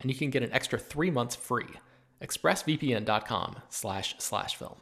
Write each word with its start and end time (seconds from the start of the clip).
and 0.00 0.10
you 0.10 0.16
can 0.16 0.30
get 0.30 0.42
an 0.42 0.52
extra 0.52 0.78
three 0.78 1.10
months 1.10 1.36
free. 1.36 1.68
ExpressVPN.com 2.22 3.56
slash 3.68 4.14
slash 4.18 4.56
film. 4.56 4.76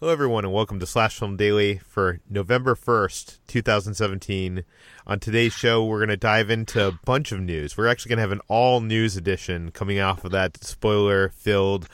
Hello, 0.00 0.12
everyone, 0.12 0.46
and 0.46 0.54
welcome 0.54 0.80
to 0.80 0.86
Slash 0.86 1.18
Film 1.18 1.36
Daily 1.36 1.76
for 1.76 2.20
November 2.30 2.74
1st, 2.74 3.38
2017. 3.46 4.64
On 5.06 5.20
today's 5.20 5.52
show, 5.52 5.84
we're 5.84 5.98
going 5.98 6.08
to 6.08 6.16
dive 6.16 6.48
into 6.48 6.86
a 6.86 6.98
bunch 7.04 7.32
of 7.32 7.40
news. 7.40 7.76
We're 7.76 7.86
actually 7.86 8.08
going 8.08 8.16
to 8.16 8.22
have 8.22 8.32
an 8.32 8.40
all 8.48 8.80
news 8.80 9.18
edition 9.18 9.70
coming 9.72 10.00
off 10.00 10.24
of 10.24 10.30
that 10.30 10.64
spoiler 10.64 11.28
filled 11.28 11.86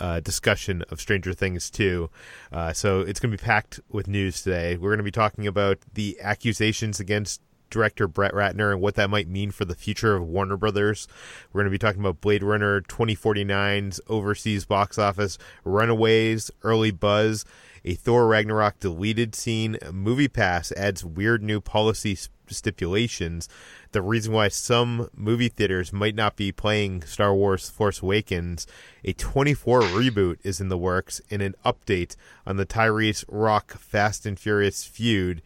uh, 0.00 0.18
discussion 0.18 0.82
of 0.90 1.00
Stranger 1.00 1.32
Things 1.32 1.70
2. 1.70 2.10
Uh, 2.50 2.72
so 2.72 3.02
it's 3.02 3.20
going 3.20 3.30
to 3.30 3.38
be 3.38 3.44
packed 3.44 3.78
with 3.88 4.08
news 4.08 4.42
today. 4.42 4.76
We're 4.76 4.90
going 4.90 4.98
to 4.98 5.04
be 5.04 5.12
talking 5.12 5.46
about 5.46 5.78
the 5.92 6.18
accusations 6.20 6.98
against 6.98 7.40
director 7.74 8.06
Brett 8.06 8.32
Ratner 8.32 8.72
and 8.72 8.80
what 8.80 8.94
that 8.94 9.10
might 9.10 9.28
mean 9.28 9.50
for 9.50 9.64
the 9.64 9.74
future 9.74 10.14
of 10.14 10.26
Warner 10.26 10.56
Brothers. 10.56 11.08
We're 11.52 11.62
going 11.62 11.70
to 11.70 11.70
be 11.70 11.78
talking 11.78 12.00
about 12.00 12.20
Blade 12.20 12.44
Runner 12.44 12.80
2049's 12.80 14.00
overseas 14.08 14.64
box 14.64 14.96
office, 14.96 15.36
Runaways, 15.64 16.52
early 16.62 16.92
buzz, 16.92 17.44
a 17.84 17.94
Thor 17.94 18.26
Ragnarok 18.26 18.78
deleted 18.80 19.34
scene, 19.34 19.76
Movie 19.92 20.28
Pass 20.28 20.72
adds 20.72 21.04
weird 21.04 21.42
new 21.42 21.60
policy 21.60 22.16
stipulations. 22.46 23.48
The 23.92 24.02
reason 24.02 24.32
why 24.32 24.48
some 24.48 25.10
movie 25.14 25.48
theaters 25.48 25.92
might 25.92 26.14
not 26.14 26.36
be 26.36 26.50
playing 26.50 27.02
Star 27.02 27.34
Wars 27.34 27.68
Force 27.68 28.02
Awakens, 28.02 28.66
a 29.04 29.12
24 29.12 29.82
reboot 29.82 30.38
is 30.42 30.60
in 30.60 30.68
the 30.68 30.78
works, 30.78 31.20
and 31.30 31.42
an 31.42 31.54
update 31.64 32.16
on 32.46 32.56
the 32.56 32.66
Tyrese 32.66 33.24
Rock 33.28 33.72
Fast 33.72 34.24
and 34.24 34.38
Furious 34.38 34.84
feud. 34.84 35.42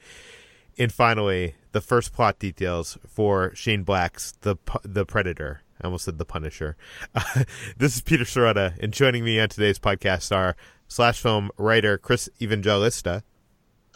And 0.78 0.92
finally, 0.92 1.56
the 1.72 1.80
first 1.80 2.12
plot 2.12 2.38
details 2.38 2.98
for 3.06 3.54
Shane 3.54 3.82
Black's 3.82 4.32
The 4.40 4.56
the 4.82 5.04
Predator. 5.04 5.62
I 5.80 5.86
almost 5.86 6.04
said 6.04 6.18
The 6.18 6.24
Punisher. 6.24 6.76
Uh, 7.14 7.44
this 7.76 7.96
is 7.96 8.02
Peter 8.02 8.24
Sciretta, 8.24 8.78
and 8.80 8.92
joining 8.92 9.24
me 9.24 9.38
on 9.38 9.48
today's 9.48 9.78
podcast 9.78 10.34
are 10.34 10.56
slash 10.88 11.20
film 11.20 11.50
writer 11.56 11.98
Chris 11.98 12.28
Evangelista. 12.40 13.22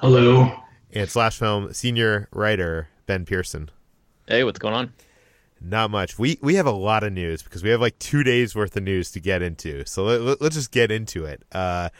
Hello. 0.00 0.52
And 0.92 1.08
slash 1.08 1.38
film 1.38 1.72
senior 1.72 2.28
writer 2.32 2.88
Ben 3.06 3.24
Pearson. 3.24 3.70
Hey, 4.26 4.44
what's 4.44 4.58
going 4.58 4.74
on? 4.74 4.92
Not 5.60 5.90
much. 5.90 6.18
We 6.18 6.38
we 6.42 6.56
have 6.56 6.66
a 6.66 6.72
lot 6.72 7.04
of 7.04 7.12
news 7.12 7.42
because 7.42 7.62
we 7.62 7.70
have 7.70 7.80
like 7.80 7.98
two 7.98 8.22
days 8.22 8.54
worth 8.54 8.76
of 8.76 8.82
news 8.82 9.10
to 9.12 9.20
get 9.20 9.42
into. 9.42 9.84
So 9.86 10.04
let, 10.04 10.20
us 10.20 10.36
let, 10.40 10.52
just 10.52 10.72
get 10.72 10.90
into 10.90 11.24
it. 11.24 11.42
Uh, 11.52 11.90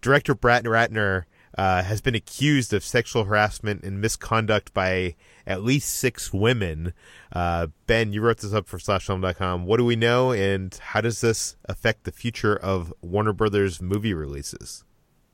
director 0.00 0.34
Brett 0.34 0.64
Ratner 0.64 1.24
uh, 1.58 1.82
has 1.82 2.00
been 2.00 2.14
accused 2.14 2.72
of 2.72 2.84
sexual 2.84 3.24
harassment 3.24 3.82
and 3.82 4.00
misconduct 4.00 4.72
by 4.72 5.16
at 5.44 5.64
least 5.64 5.92
six 5.92 6.32
women. 6.32 6.92
Uh, 7.32 7.66
ben, 7.88 8.12
you 8.12 8.20
wrote 8.20 8.38
this 8.38 8.54
up 8.54 8.68
for 8.68 8.78
slashfilm.com. 8.78 9.66
What 9.66 9.78
do 9.78 9.84
we 9.84 9.96
know, 9.96 10.30
and 10.30 10.72
how 10.80 11.00
does 11.00 11.20
this 11.20 11.56
affect 11.64 12.04
the 12.04 12.12
future 12.12 12.56
of 12.56 12.94
Warner 13.02 13.32
Brothers 13.32 13.82
movie 13.82 14.14
releases? 14.14 14.84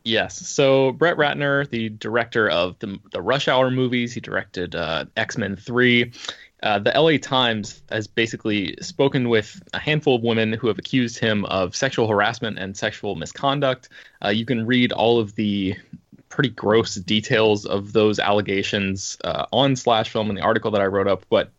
Yes. 0.03 0.49
So 0.49 0.93
Brett 0.93 1.17
Ratner, 1.17 1.69
the 1.69 1.91
director 1.91 2.49
of 2.49 2.79
the, 2.79 2.99
the 3.13 3.23
Rush 3.23 3.47
Hour 3.47 3.71
movies, 3.71 4.15
he 4.15 4.21
directed 4.21 4.75
uh, 4.75 5.05
X 5.17 5.37
Men 5.37 5.57
3. 5.57 6.11
Uh, 6.63 6.79
the 6.79 6.93
LA 6.99 7.19
Times 7.19 7.83
has 7.91 8.07
basically 8.07 8.75
spoken 8.81 9.29
with 9.29 9.63
a 9.75 9.79
handful 9.79 10.17
of 10.17 10.23
women 10.23 10.55
who 10.55 10.69
have 10.69 10.79
accused 10.79 11.19
him 11.19 11.45
of 11.47 11.77
sexual 11.77 12.09
harassment 12.09 12.59
and 12.59 12.75
sexual 12.75 13.17
misconduct. 13.17 13.91
Uh, 14.25 14.31
you 14.31 14.47
can 14.47 14.67
read 14.67 14.91
all 14.91 15.19
of 15.19 15.35
the 15.35 15.75
pretty 16.35 16.51
gross 16.51 16.97
details 16.97 17.65
of 17.65 17.93
those 17.93 18.19
allegations 18.19 19.17
uh, 19.23 19.47
on 19.53 19.77
Slash 19.77 20.11
Film 20.11 20.31
in 20.31 20.35
the 20.35 20.43
article 20.43 20.73
that 20.73 20.83
I 20.83 20.87
wrote 20.87 21.07
up. 21.07 21.25
But 21.31 21.53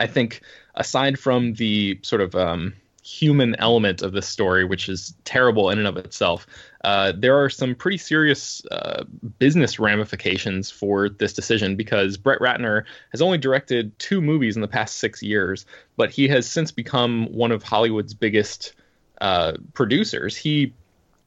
I 0.00 0.08
think 0.08 0.40
aside 0.74 1.16
from 1.16 1.54
the 1.54 2.00
sort 2.02 2.20
of 2.20 2.34
um, 2.34 2.74
human 3.04 3.54
element 3.60 4.02
of 4.02 4.10
this 4.10 4.26
story, 4.26 4.64
which 4.64 4.88
is 4.88 5.14
terrible 5.24 5.70
in 5.70 5.78
and 5.78 5.86
of 5.86 5.96
itself, 5.96 6.48
uh, 6.82 7.12
there 7.16 7.40
are 7.40 7.48
some 7.48 7.76
pretty 7.76 7.98
serious 7.98 8.66
uh, 8.72 9.04
business 9.38 9.78
ramifications 9.78 10.72
for 10.72 11.08
this 11.08 11.32
decision 11.32 11.76
because 11.76 12.16
Brett 12.16 12.40
Ratner 12.40 12.82
has 13.12 13.22
only 13.22 13.38
directed 13.38 13.96
two 14.00 14.20
movies 14.20 14.56
in 14.56 14.62
the 14.62 14.68
past 14.68 14.96
six 14.96 15.22
years, 15.22 15.66
but 15.96 16.10
he 16.10 16.26
has 16.26 16.48
since 16.50 16.72
become 16.72 17.26
one 17.26 17.52
of 17.52 17.62
Hollywood's 17.62 18.14
biggest 18.14 18.72
uh, 19.20 19.52
producers. 19.72 20.34
He 20.34 20.72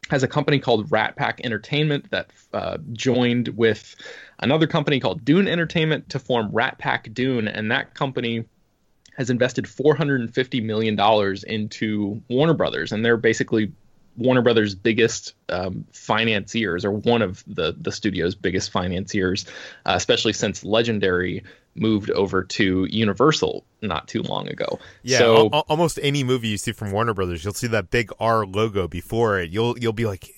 has 0.10 0.24
a 0.24 0.28
company 0.28 0.60
called 0.60 0.92
Rat 0.92 1.16
Pack 1.16 1.42
Entertainment 1.44 2.10
that 2.12 2.30
uh, 2.54 2.78
joined 2.92 3.50
with 3.50 3.96
another 4.40 4.68
company 4.68 5.00
called 5.00 5.24
Dune 5.24 5.48
Entertainment 5.48 6.10
to 6.10 6.20
form 6.20 6.50
Rat 6.52 6.78
Pack 6.78 7.14
Dune, 7.14 7.48
and 7.48 7.72
that 7.72 7.94
company 7.94 8.46
has 9.16 9.30
invested 9.30 9.68
450 9.68 10.62
million 10.62 10.96
dollars 10.96 11.44
into 11.44 12.22
Warner 12.30 12.54
Brothers, 12.54 12.92
and 12.92 13.06
they're 13.06 13.18
basically 13.18 13.72
Warner 14.18 14.42
Brothers' 14.42 14.76
biggest 14.76 15.34
um, 15.50 15.86
financiers, 15.92 16.86
or 16.86 16.92
one 16.92 17.22
of 17.22 17.44
the 17.48 17.76
the 17.80 17.92
studio's 17.92 18.36
biggest 18.36 18.72
financiers, 18.72 19.46
uh, 19.86 19.94
especially 19.96 20.34
since 20.34 20.64
Legendary 20.64 21.44
moved 21.76 22.12
over 22.12 22.44
to 22.44 22.88
Universal 22.90 23.66
not 23.82 24.08
too 24.08 24.22
long 24.22 24.48
ago. 24.48 24.80
Yeah, 25.02 25.18
so, 25.18 25.50
al- 25.52 25.66
almost 25.68 26.00
any 26.02 26.24
movie 26.24 26.50
you 26.50 26.58
see 26.58 26.72
from 26.72 26.92
Warner 26.92 27.14
Brothers, 27.14 27.44
you'll 27.44 27.54
see 27.54 27.68
that 27.68 27.90
big 27.90 28.12
R 28.20 28.46
logo 28.46 28.88
before 28.88 29.40
it. 29.40 29.50
You'll 29.50 29.78
you'll 29.80 29.94
be 29.94 30.06
like, 30.06 30.30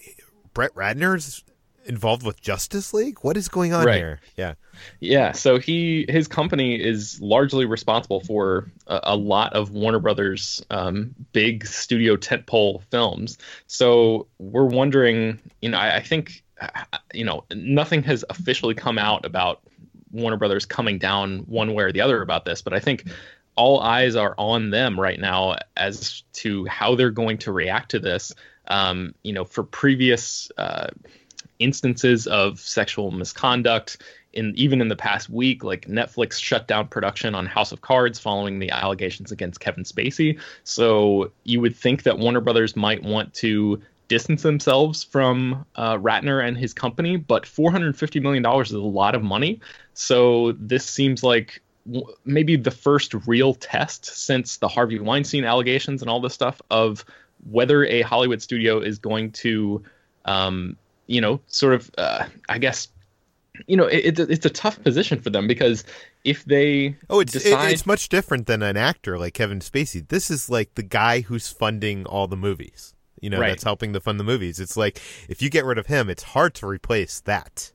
Brett 0.54 0.74
Ratner's 0.74 1.44
involved 1.86 2.24
with 2.26 2.42
Justice 2.42 2.94
League? 2.94 3.20
What 3.22 3.38
is 3.38 3.48
going 3.48 3.74
on 3.74 3.86
right. 3.86 3.98
here? 3.98 4.20
Yeah. 4.36 4.54
Yeah, 5.00 5.32
so 5.32 5.58
he 5.58 6.06
his 6.10 6.28
company 6.28 6.76
is 6.76 7.22
largely 7.22 7.66
responsible 7.66 8.20
for 8.20 8.72
a, 8.88 9.00
a 9.04 9.16
lot 9.16 9.54
of 9.54 9.72
Warner 9.72 10.00
Brothers 10.00 10.66
um, 10.70 11.16
big 11.32 11.66
studio 11.66 12.18
tentpole 12.18 12.84
films. 12.92 13.38
So 13.68 14.28
we're 14.38 14.66
wondering, 14.66 15.40
you 15.62 15.70
know, 15.70 15.78
I, 15.78 15.98
I 15.98 16.02
think 16.02 16.44
you 17.14 17.26
know, 17.26 17.44
nothing 17.54 18.04
has 18.04 18.24
officially 18.30 18.74
come 18.74 18.98
out 18.98 19.26
about 19.26 19.62
Warner 20.12 20.38
Brothers 20.38 20.66
coming 20.66 20.98
down 20.98 21.40
one 21.40 21.74
way 21.74 21.84
or 21.84 21.92
the 21.92 22.02
other 22.02 22.22
about 22.22 22.46
this, 22.46 22.62
but 22.62 22.74
I 22.74 22.80
think 22.80 23.06
all 23.56 23.80
eyes 23.80 24.16
are 24.16 24.36
on 24.38 24.70
them 24.70 25.00
right 25.00 25.20
now 25.20 25.56
as 25.78 26.24
to 26.34 26.66
how 26.66 26.96
they're 26.96 27.12
going 27.12 27.38
to 27.40 27.52
react 27.52 27.92
to 27.92 28.00
this. 28.00 28.34
Um, 28.68 29.14
you 29.24 29.32
know, 29.32 29.46
for 29.46 29.64
previous 29.64 30.52
uh, 30.58 30.88
instances 31.60 32.28
of 32.28 32.60
sexual 32.60 33.12
misconduct, 33.12 33.98
in 34.34 34.54
even 34.56 34.82
in 34.82 34.90
the 34.90 34.96
past 34.96 35.30
week, 35.30 35.64
like 35.64 35.88
Netflix 35.88 36.40
shut 36.40 36.68
down 36.68 36.88
production 36.88 37.34
on 37.34 37.46
House 37.46 37.72
of 37.72 37.82
Cards 37.82 38.20
following 38.20 38.60
the 38.60 38.70
allegations 38.70 39.32
against 39.32 39.60
Kevin 39.60 39.84
Spacey. 39.84 40.40
So 40.64 41.32
you 41.44 41.62
would 41.62 41.76
think 41.76 42.04
that 42.04 42.20
Warner 42.20 42.42
Brothers 42.42 42.76
might 42.76 43.02
want 43.02 43.34
to 43.36 43.82
distance 44.08 44.44
themselves 44.44 45.04
from 45.04 45.66
uh, 45.76 45.98
Ratner 45.98 46.46
and 46.46 46.58
his 46.58 46.74
company, 46.74 47.16
but 47.18 47.46
450 47.46 48.20
million 48.20 48.44
dollars 48.44 48.70
is 48.70 48.76
a 48.76 48.80
lot 48.80 49.16
of 49.16 49.24
money. 49.24 49.60
So 49.94 50.52
this 50.54 50.86
seems 50.86 51.24
like 51.24 51.62
maybe 52.26 52.56
the 52.56 52.72
first 52.72 53.14
real 53.28 53.54
test 53.54 54.06
since 54.06 54.58
the 54.58 54.68
Harvey 54.68 55.00
Weinstein 55.00 55.46
allegations 55.46 56.02
and 56.02 56.10
all 56.10 56.20
this 56.20 56.34
stuff 56.34 56.62
of 56.72 57.06
whether 57.50 57.86
a 57.86 58.02
Hollywood 58.02 58.42
studio 58.42 58.80
is 58.80 58.98
going 58.98 59.32
to, 59.32 59.84
um, 60.26 60.78
you 61.08 61.22
know, 61.22 61.40
sort 61.48 61.74
of, 61.74 61.90
uh, 61.98 62.26
I 62.50 62.58
guess, 62.58 62.88
you 63.68 63.78
know, 63.78 63.86
it, 63.86 64.20
it's 64.20 64.46
a 64.46 64.50
tough 64.50 64.82
position 64.84 65.22
for 65.22 65.30
them 65.30 65.48
because 65.48 65.84
if 66.24 66.44
they 66.46 66.96
oh, 67.10 67.20
it's 67.22 67.34
decide... 67.34 67.70
it, 67.70 67.74
it's 67.74 67.86
much 67.86 68.10
different 68.10 68.48
than 68.48 68.62
an 68.62 68.76
actor 68.78 69.18
like 69.18 69.34
Kevin 69.34 69.60
Spacey. 69.60 70.06
This 70.08 70.30
is 70.30 70.50
like 70.50 70.76
the 70.76 70.84
guy 70.84 71.22
who's 71.22 71.48
funding 71.48 72.06
all 72.06 72.28
the 72.28 72.36
movies. 72.38 72.94
You 73.22 73.30
know, 73.30 73.40
Right. 73.40 73.50
that's 73.50 73.64
helping 73.64 73.94
to 73.94 74.02
fund 74.02 74.20
the 74.20 74.24
movies. 74.26 74.60
It's 74.60 74.76
like 74.76 75.02
if 75.30 75.42
you 75.42 75.50
get 75.50 75.64
rid 75.66 75.78
of 75.78 75.88
him, 75.88 76.10
it's 76.10 76.24
hard 76.24 76.54
to 76.56 76.68
replace 76.68 77.22
that. 77.22 77.72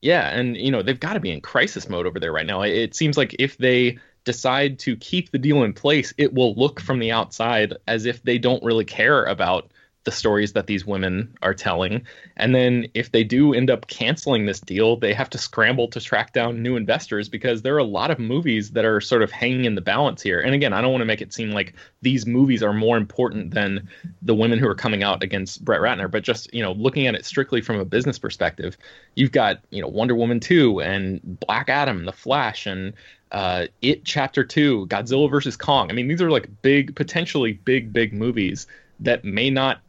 Yeah, 0.00 0.30
and 0.30 0.56
you 0.56 0.70
know 0.70 0.82
they've 0.82 0.98
got 0.98 1.12
to 1.12 1.20
be 1.20 1.30
in 1.30 1.42
crisis 1.42 1.88
mode 1.88 2.06
over 2.06 2.18
there 2.18 2.32
right 2.32 2.46
now. 2.46 2.62
It- 2.62 2.72
It 2.74 2.94
seems 2.94 3.16
like 3.18 3.36
if 3.38 3.58
they 3.58 3.98
decide 4.24 4.78
to 4.80 4.96
keep 4.96 5.30
the 5.30 5.38
deal 5.38 5.62
in 5.64 5.72
place, 5.74 6.12
it 6.16 6.32
will 6.32 6.54
look 6.54 6.80
from 6.80 6.98
the 6.98 7.10
outside 7.12 7.74
as 7.86 8.06
if 8.06 8.22
they 8.22 8.38
don't 8.38 8.62
really 8.64 8.84
care 8.86 9.24
about 9.24 9.70
the 10.04 10.10
stories 10.10 10.54
that 10.54 10.66
these 10.66 10.86
women 10.86 11.36
are 11.42 11.52
telling. 11.52 12.06
And 12.38 12.54
then 12.54 12.86
if 12.94 13.12
they 13.12 13.22
do 13.22 13.52
end 13.52 13.70
up 13.70 13.86
canceling 13.86 14.46
this 14.46 14.58
deal, 14.58 14.96
they 14.96 15.12
have 15.12 15.28
to 15.30 15.38
scramble 15.38 15.88
to 15.88 16.00
track 16.00 16.32
down 16.32 16.62
new 16.62 16.76
investors 16.76 17.28
because 17.28 17.60
there 17.60 17.74
are 17.74 17.78
a 17.78 17.84
lot 17.84 18.10
of 18.10 18.18
movies 18.18 18.70
that 18.70 18.86
are 18.86 19.02
sort 19.02 19.22
of 19.22 19.30
hanging 19.30 19.66
in 19.66 19.74
the 19.74 19.82
balance 19.82 20.22
here. 20.22 20.40
And 20.40 20.54
again, 20.54 20.72
I 20.72 20.80
don't 20.80 20.92
want 20.92 21.02
to 21.02 21.06
make 21.06 21.20
it 21.20 21.34
seem 21.34 21.50
like 21.50 21.74
these 22.00 22.26
movies 22.26 22.62
are 22.62 22.72
more 22.72 22.96
important 22.96 23.52
than 23.52 23.88
the 24.22 24.34
women 24.34 24.58
who 24.58 24.66
are 24.68 24.74
coming 24.74 25.02
out 25.02 25.22
against 25.22 25.62
Brett 25.64 25.82
Ratner, 25.82 26.10
but 26.10 26.22
just, 26.22 26.52
you 26.54 26.62
know, 26.62 26.72
looking 26.72 27.06
at 27.06 27.14
it 27.14 27.26
strictly 27.26 27.60
from 27.60 27.78
a 27.78 27.84
business 27.84 28.18
perspective, 28.18 28.78
you've 29.16 29.32
got, 29.32 29.60
you 29.68 29.82
know, 29.82 29.88
Wonder 29.88 30.14
Woman 30.14 30.40
2 30.40 30.80
and 30.80 31.20
Black 31.40 31.68
Adam, 31.68 32.06
The 32.06 32.12
Flash 32.12 32.66
and 32.66 32.94
uh, 33.32 33.66
It 33.82 34.06
Chapter 34.06 34.44
2, 34.44 34.86
Godzilla 34.86 35.30
versus 35.30 35.58
Kong. 35.58 35.90
I 35.90 35.92
mean, 35.92 36.08
these 36.08 36.22
are 36.22 36.30
like 36.30 36.48
big, 36.62 36.96
potentially 36.96 37.52
big, 37.52 37.92
big 37.92 38.14
movies 38.14 38.66
that 39.00 39.24
may 39.24 39.50
not 39.50 39.80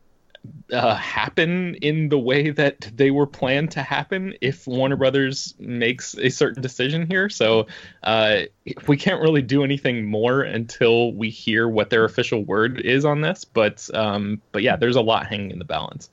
uh, 0.71 0.95
happen 0.95 1.75
in 1.75 2.09
the 2.09 2.17
way 2.17 2.49
that 2.49 2.89
they 2.95 3.11
were 3.11 3.27
planned 3.27 3.71
to 3.71 3.83
happen 3.83 4.33
if 4.41 4.65
Warner 4.65 4.95
Brothers 4.95 5.53
makes 5.59 6.15
a 6.17 6.29
certain 6.29 6.61
decision 6.61 7.05
here. 7.05 7.29
So 7.29 7.67
uh, 8.03 8.41
we 8.88 8.97
can't 8.97 9.21
really 9.21 9.41
do 9.41 9.63
anything 9.63 10.05
more 10.05 10.41
until 10.41 11.13
we 11.13 11.29
hear 11.29 11.67
what 11.67 11.89
their 11.89 12.05
official 12.05 12.43
word 12.43 12.81
is 12.81 13.05
on 13.05 13.21
this. 13.21 13.43
But 13.43 13.89
um, 13.93 14.41
but 14.51 14.63
yeah, 14.63 14.75
there's 14.75 14.95
a 14.95 15.01
lot 15.01 15.27
hanging 15.27 15.51
in 15.51 15.59
the 15.59 15.65
balance. 15.65 16.09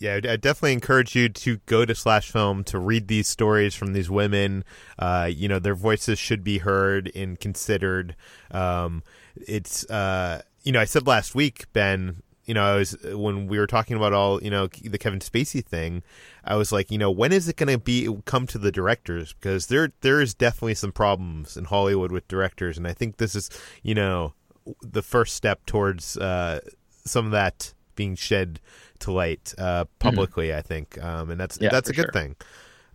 Yeah, 0.00 0.14
I'd- 0.14 0.38
definitely 0.38 0.72
encourage 0.72 1.14
you 1.14 1.28
to 1.28 1.58
go 1.66 1.84
to 1.84 1.94
Slash 1.94 2.30
Film 2.30 2.64
to 2.64 2.78
read 2.78 3.08
these 3.08 3.28
stories 3.28 3.74
from 3.74 3.92
these 3.92 4.10
women. 4.10 4.64
Uh, 4.98 5.28
you 5.30 5.46
know, 5.46 5.58
their 5.58 5.74
voices 5.74 6.18
should 6.18 6.42
be 6.42 6.58
heard 6.58 7.12
and 7.14 7.38
considered. 7.38 8.16
Um, 8.50 9.02
it's, 9.36 9.88
uh, 9.90 10.40
you 10.64 10.72
know, 10.72 10.80
I 10.80 10.86
said 10.86 11.06
last 11.06 11.34
week, 11.34 11.66
Ben. 11.74 12.22
You 12.50 12.54
know, 12.54 12.64
I 12.64 12.74
was 12.74 12.96
when 13.04 13.46
we 13.46 13.60
were 13.60 13.68
talking 13.68 13.96
about 13.96 14.12
all 14.12 14.42
you 14.42 14.50
know 14.50 14.66
the 14.66 14.98
Kevin 14.98 15.20
Spacey 15.20 15.64
thing. 15.64 16.02
I 16.44 16.56
was 16.56 16.72
like, 16.72 16.90
you 16.90 16.98
know, 16.98 17.08
when 17.08 17.30
is 17.30 17.48
it 17.48 17.54
going 17.54 17.68
to 17.68 17.78
be 17.78 18.12
come 18.24 18.48
to 18.48 18.58
the 18.58 18.72
directors? 18.72 19.32
Because 19.34 19.68
there 19.68 19.92
there 20.00 20.20
is 20.20 20.34
definitely 20.34 20.74
some 20.74 20.90
problems 20.90 21.56
in 21.56 21.66
Hollywood 21.66 22.10
with 22.10 22.26
directors, 22.26 22.76
and 22.76 22.88
I 22.88 22.92
think 22.92 23.18
this 23.18 23.36
is 23.36 23.50
you 23.84 23.94
know 23.94 24.34
the 24.82 25.00
first 25.00 25.36
step 25.36 25.64
towards 25.64 26.16
uh, 26.16 26.58
some 27.04 27.24
of 27.26 27.30
that 27.30 27.72
being 27.94 28.16
shed 28.16 28.58
to 28.98 29.12
light 29.12 29.54
uh, 29.56 29.84
publicly. 30.00 30.52
I 30.52 30.60
think, 30.60 31.00
um, 31.00 31.30
and 31.30 31.40
that's 31.40 31.56
Yeah, 31.60 31.68
that's 31.70 31.88
a 31.88 31.92
good 31.92 32.12
thing. 32.12 32.34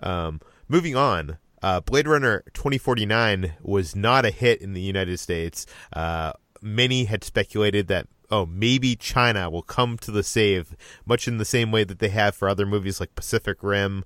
Um, 0.01 0.41
moving 0.67 0.97
on, 0.97 1.37
uh, 1.63 1.79
Blade 1.79 2.09
Runner 2.09 2.43
2049 2.53 3.53
was 3.61 3.95
not 3.95 4.25
a 4.25 4.31
hit 4.31 4.59
in 4.59 4.73
the 4.73 4.81
United 4.81 5.17
States. 5.17 5.65
Uh, 5.93 6.33
many 6.61 7.05
had 7.05 7.23
speculated 7.23 7.87
that 7.87 8.07
oh 8.31 8.45
maybe 8.45 8.95
China 8.95 9.49
will 9.49 9.61
come 9.61 9.97
to 9.99 10.11
the 10.11 10.23
save, 10.23 10.75
much 11.05 11.27
in 11.27 11.37
the 11.37 11.45
same 11.45 11.71
way 11.71 11.83
that 11.83 11.99
they 11.99 12.09
have 12.09 12.35
for 12.35 12.49
other 12.49 12.65
movies 12.65 12.99
like 12.99 13.15
Pacific 13.15 13.57
Rim. 13.61 14.03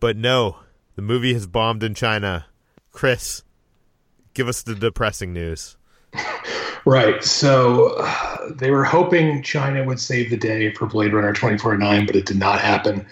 But 0.00 0.16
no, 0.16 0.58
the 0.96 1.02
movie 1.02 1.32
has 1.32 1.46
bombed 1.46 1.82
in 1.82 1.94
China. 1.94 2.46
Chris, 2.92 3.42
give 4.34 4.48
us 4.48 4.62
the 4.62 4.74
depressing 4.74 5.32
news. 5.32 5.76
Right. 6.84 7.24
So 7.24 7.94
uh, 7.98 8.50
they 8.54 8.70
were 8.70 8.84
hoping 8.84 9.42
China 9.42 9.84
would 9.84 10.00
save 10.00 10.30
the 10.30 10.36
day 10.36 10.72
for 10.72 10.86
Blade 10.86 11.12
Runner 11.12 11.32
2049, 11.32 12.06
but 12.06 12.16
it 12.16 12.26
did 12.26 12.38
not 12.38 12.60
happen. 12.60 13.06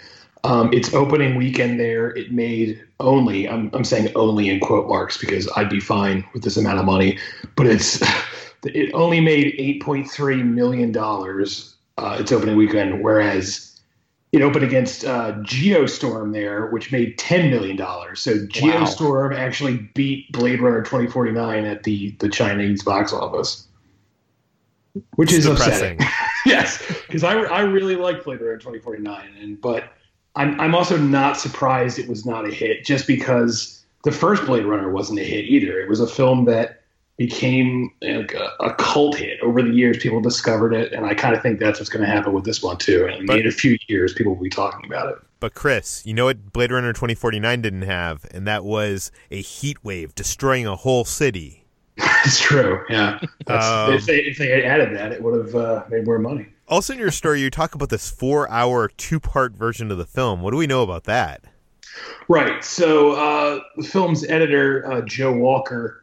Um, 0.45 0.73
its 0.73 0.93
opening 0.93 1.37
weekend 1.37 1.79
there, 1.79 2.11
it 2.11 2.33
made 2.33 2.83
only, 2.99 3.49
I'm, 3.49 3.71
I'm 3.73 3.85
saying 3.85 4.11
only 4.17 4.51
in 4.51 4.59
quote 4.59 4.89
marks 4.89 5.17
because 5.17 5.49
I'd 5.57 5.71
be 5.71 5.79
fine 5.79 6.25
with 6.35 6.43
this 6.43 6.57
amount 6.57 6.81
of 6.81 6.85
money, 6.85 7.19
but 7.55 7.67
it's 7.67 8.03
it 8.65 8.93
only 8.95 9.21
made 9.21 9.57
$8.3 9.83 10.45
million 10.45 10.97
uh, 10.97 12.17
its 12.21 12.33
opening 12.33 12.57
weekend, 12.57 13.03
whereas 13.03 13.81
it 14.33 14.41
opened 14.41 14.65
against 14.65 15.05
uh, 15.05 15.33
Geostorm 15.41 16.33
there, 16.33 16.67
which 16.69 16.91
made 16.91 17.19
$10 17.19 17.51
million. 17.51 17.77
So 18.17 18.33
Geostorm 18.47 19.37
actually 19.37 19.91
beat 19.95 20.33
Blade 20.33 20.61
Runner 20.61 20.83
2049 20.83 21.65
at 21.67 21.83
the, 21.83 22.13
the 22.19 22.29
Chinese 22.29 22.83
box 22.83 23.13
office, 23.13 23.67
which 25.17 25.31
It's 25.33 25.45
is 25.45 25.51
depressing. 25.51 25.97
upsetting. 25.97 25.99
yes, 26.47 26.83
because 27.07 27.25
I, 27.25 27.35
I 27.43 27.61
really 27.61 27.97
like 27.97 28.25
Blade 28.25 28.41
Runner 28.41 28.57
2049, 28.57 29.31
and 29.41 29.61
but 29.61 29.93
I'm 30.35 30.59
I'm 30.61 30.75
also 30.75 30.97
not 30.97 31.39
surprised 31.39 31.99
it 31.99 32.09
was 32.09 32.25
not 32.25 32.47
a 32.47 32.51
hit, 32.51 32.85
just 32.85 33.07
because 33.07 33.85
the 34.05 34.13
first 34.13 34.47
Blade 34.47 34.65
Runner 34.65 34.91
wasn't 34.91 35.19
a 35.19 35.25
hit 35.25 35.45
either. 35.45 35.79
It 35.81 35.89
was 35.89 36.01
a 36.01 36.07
film 36.07 36.47
that 36.47 36.82
became 37.27 37.91
like 38.03 38.35
a, 38.35 38.51
a 38.61 38.75
cult 38.75 39.17
hit 39.17 39.41
over 39.43 39.63
the 39.63 39.71
years. 39.71 39.99
People 39.99 40.21
discovered 40.21 40.73
it, 40.73 40.93
and 40.93 41.07
I 41.07 41.15
kind 41.15 41.35
of 41.35 41.43
think 41.43 41.61
that's 41.61 41.79
what's 41.79 41.91
going 41.91 42.05
to 42.05 42.11
happen 42.11 42.33
with 42.33 42.45
this 42.45 42.63
one 42.63 42.79
too. 42.79 43.07
And 43.07 43.27
But- 43.27 43.41
in 43.41 43.47
a 43.47 43.51
few 43.51 43.79
years, 43.89 44.13
people 44.13 44.35
will 44.35 44.43
be 44.43 44.51
talking 44.51 44.85
about 44.85 45.09
it. 45.11 45.19
But 45.41 45.55
Chris, 45.55 46.07
you 46.07 46.15
know 46.15 46.27
what 46.27 46.53
Blade 46.53 46.71
Runner 46.71 46.93
2049 46.93 47.63
didn't 47.63 47.83
have, 47.83 48.25
and 48.33 48.47
that 48.47 48.65
was 48.65 49.11
a 49.31 49.41
heat 49.41 49.83
wave 49.83 50.15
destroying 50.15 50.67
a 50.67 50.77
whole 50.77 51.05
city. 51.05 51.65
It's 52.25 52.39
true. 52.39 52.85
Yeah. 52.89 53.19
Um, 53.49 53.95
if 53.95 54.07
they 54.07 54.19
if 54.19 54.39
they 54.39 54.47
had 54.47 54.61
added 54.63 54.97
that, 54.97 55.11
it 55.11 55.21
would 55.21 55.45
have 55.45 55.55
uh, 55.57 55.83
made 55.91 56.05
more 56.05 56.21
money. 56.21 56.47
Also, 56.69 56.93
in 56.93 57.01
your 57.01 57.11
story, 57.11 57.41
you 57.41 57.51
talk 57.51 57.75
about 57.75 57.89
this 57.89 58.09
four-hour, 58.09 58.91
two-part 58.97 59.55
version 59.55 59.91
of 59.91 59.99
the 59.99 60.07
film. 60.07 60.41
What 60.41 60.53
do 60.53 60.57
we 60.57 60.69
know 60.69 60.85
about 60.85 61.03
that? 61.05 61.43
Right. 62.29 62.65
So 62.65 63.13
uh, 63.15 63.61
the 63.77 63.83
film's 63.83 64.25
editor, 64.25 64.91
uh, 64.91 65.01
Joe 65.01 65.33
Walker, 65.33 66.02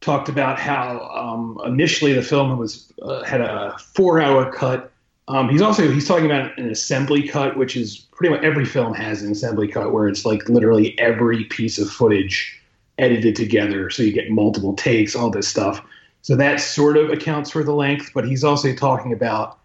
talked 0.00 0.28
about 0.28 0.58
how 0.58 1.00
um, 1.08 1.58
initially 1.64 2.12
the 2.12 2.22
film 2.22 2.56
was 2.58 2.92
uh, 3.02 3.22
had 3.24 3.40
a 3.40 3.76
four-hour 3.94 4.52
cut. 4.52 4.92
Um, 5.28 5.48
he's 5.48 5.60
also 5.60 5.90
he's 5.90 6.08
talking 6.08 6.26
about 6.26 6.56
an 6.58 6.70
assembly 6.70 7.28
cut, 7.28 7.56
which 7.56 7.76
is 7.76 7.98
pretty 8.12 8.34
much 8.34 8.42
every 8.42 8.64
film 8.64 8.94
has 8.94 9.22
an 9.22 9.30
assembly 9.30 9.68
cut, 9.68 9.92
where 9.92 10.08
it's 10.08 10.24
like 10.24 10.48
literally 10.48 10.98
every 10.98 11.44
piece 11.44 11.78
of 11.78 11.90
footage 11.90 12.58
edited 12.98 13.36
together, 13.36 13.90
so 13.90 14.02
you 14.02 14.12
get 14.12 14.30
multiple 14.30 14.74
takes, 14.74 15.14
all 15.14 15.30
this 15.30 15.46
stuff. 15.46 15.84
So 16.22 16.34
that 16.36 16.60
sort 16.60 16.96
of 16.96 17.10
accounts 17.10 17.50
for 17.50 17.62
the 17.62 17.72
length. 17.72 18.10
But 18.14 18.26
he's 18.26 18.42
also 18.42 18.74
talking 18.74 19.12
about 19.12 19.58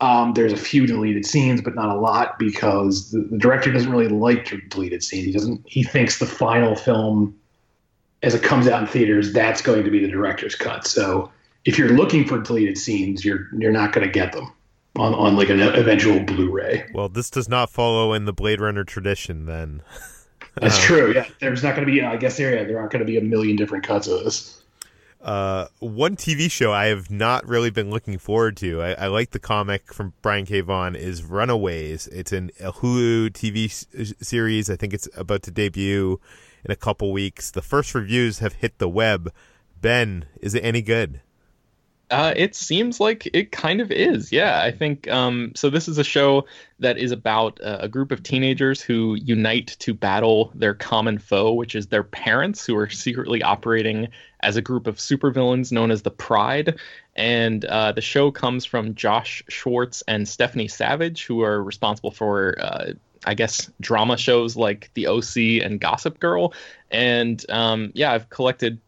um, 0.00 0.34
there's 0.34 0.52
a 0.52 0.56
few 0.56 0.86
deleted 0.86 1.24
scenes, 1.24 1.60
but 1.60 1.74
not 1.74 1.94
a 1.94 1.98
lot 1.98 2.38
because 2.38 3.12
the, 3.12 3.20
the 3.20 3.38
director 3.38 3.72
doesn't 3.72 3.90
really 3.90 4.08
like 4.08 4.52
deleted 4.68 5.02
scenes. 5.04 5.26
He 5.26 5.32
doesn't. 5.32 5.62
He 5.64 5.84
thinks 5.84 6.18
the 6.18 6.26
final 6.26 6.74
film, 6.74 7.38
as 8.22 8.34
it 8.34 8.42
comes 8.42 8.68
out 8.68 8.80
in 8.82 8.86
theaters, 8.86 9.32
that's 9.32 9.62
going 9.62 9.84
to 9.84 9.90
be 9.90 10.00
the 10.00 10.08
director's 10.10 10.54
cut. 10.54 10.86
So 10.86 11.30
if 11.64 11.78
you're 11.78 11.90
looking 11.90 12.26
for 12.26 12.38
deleted 12.40 12.78
scenes, 12.78 13.24
you're 13.24 13.48
you're 13.58 13.72
not 13.72 13.92
going 13.92 14.06
to 14.06 14.12
get 14.12 14.32
them 14.32 14.52
on 14.96 15.14
on 15.14 15.36
like 15.36 15.48
an 15.48 15.60
eventual 15.60 16.20
Blu-ray. 16.20 16.90
Well, 16.94 17.08
this 17.08 17.30
does 17.30 17.48
not 17.48 17.70
follow 17.70 18.12
in 18.12 18.24
the 18.24 18.32
Blade 18.32 18.60
Runner 18.60 18.84
tradition, 18.84 19.46
then. 19.46 19.82
That's 20.60 20.76
Uh, 20.78 20.82
true. 20.82 21.12
Yeah, 21.14 21.26
there's 21.40 21.62
not 21.62 21.74
going 21.76 21.86
to 21.86 21.92
be. 21.92 22.02
I 22.02 22.16
guess 22.16 22.36
there. 22.36 22.54
Yeah, 22.54 22.64
there 22.64 22.78
aren't 22.78 22.92
going 22.92 23.00
to 23.00 23.06
be 23.06 23.16
a 23.16 23.22
million 23.22 23.56
different 23.56 23.86
cuts 23.86 24.06
of 24.06 24.22
this. 24.24 24.58
Uh, 25.22 25.68
one 25.78 26.16
TV 26.16 26.50
show 26.50 26.72
I 26.72 26.86
have 26.86 27.08
not 27.10 27.46
really 27.46 27.70
been 27.70 27.90
looking 27.90 28.18
forward 28.18 28.56
to. 28.56 28.82
I, 28.82 28.92
I 28.94 29.06
like 29.06 29.30
the 29.30 29.38
comic 29.38 29.94
from 29.94 30.12
Brian 30.20 30.44
K. 30.44 30.60
Vaughan 30.62 30.96
is 30.96 31.22
Runaways. 31.22 32.08
It's 32.08 32.32
an 32.32 32.50
a 32.60 32.72
Hulu 32.72 33.30
TV 33.30 33.66
s- 33.66 33.86
series. 34.20 34.68
I 34.68 34.74
think 34.76 34.92
it's 34.92 35.08
about 35.16 35.42
to 35.44 35.52
debut 35.52 36.20
in 36.64 36.70
a 36.70 36.76
couple 36.76 37.12
weeks. 37.12 37.50
The 37.50 37.62
first 37.62 37.94
reviews 37.94 38.38
have 38.38 38.54
hit 38.54 38.78
the 38.78 38.88
web. 38.88 39.32
Ben, 39.80 40.26
is 40.40 40.54
it 40.54 40.60
any 40.60 40.82
good? 40.82 41.20
Uh, 42.12 42.34
it 42.36 42.54
seems 42.54 43.00
like 43.00 43.26
it 43.32 43.52
kind 43.52 43.80
of 43.80 43.90
is. 43.90 44.30
Yeah, 44.30 44.60
I 44.62 44.70
think 44.70 45.08
um, 45.08 45.52
so. 45.54 45.70
This 45.70 45.88
is 45.88 45.96
a 45.96 46.04
show 46.04 46.44
that 46.78 46.98
is 46.98 47.10
about 47.10 47.58
uh, 47.62 47.78
a 47.80 47.88
group 47.88 48.12
of 48.12 48.22
teenagers 48.22 48.82
who 48.82 49.14
unite 49.14 49.76
to 49.78 49.94
battle 49.94 50.52
their 50.54 50.74
common 50.74 51.18
foe, 51.18 51.54
which 51.54 51.74
is 51.74 51.86
their 51.86 52.02
parents, 52.02 52.66
who 52.66 52.76
are 52.76 52.90
secretly 52.90 53.42
operating 53.42 54.08
as 54.40 54.56
a 54.56 54.62
group 54.62 54.86
of 54.86 54.96
supervillains 54.96 55.72
known 55.72 55.90
as 55.90 56.02
the 56.02 56.10
Pride. 56.10 56.78
And 57.16 57.64
uh, 57.64 57.92
the 57.92 58.02
show 58.02 58.30
comes 58.30 58.66
from 58.66 58.94
Josh 58.94 59.42
Schwartz 59.48 60.02
and 60.06 60.28
Stephanie 60.28 60.68
Savage, 60.68 61.24
who 61.24 61.40
are 61.40 61.64
responsible 61.64 62.10
for. 62.10 62.56
I 63.24 63.34
guess 63.34 63.70
drama 63.80 64.16
shows 64.16 64.56
like 64.56 64.90
The 64.94 65.06
OC 65.06 65.64
and 65.64 65.80
Gossip 65.80 66.18
Girl, 66.20 66.54
and 66.90 67.44
um, 67.48 67.92
yeah, 67.94 68.12
I've 68.12 68.28
collected 68.30 68.80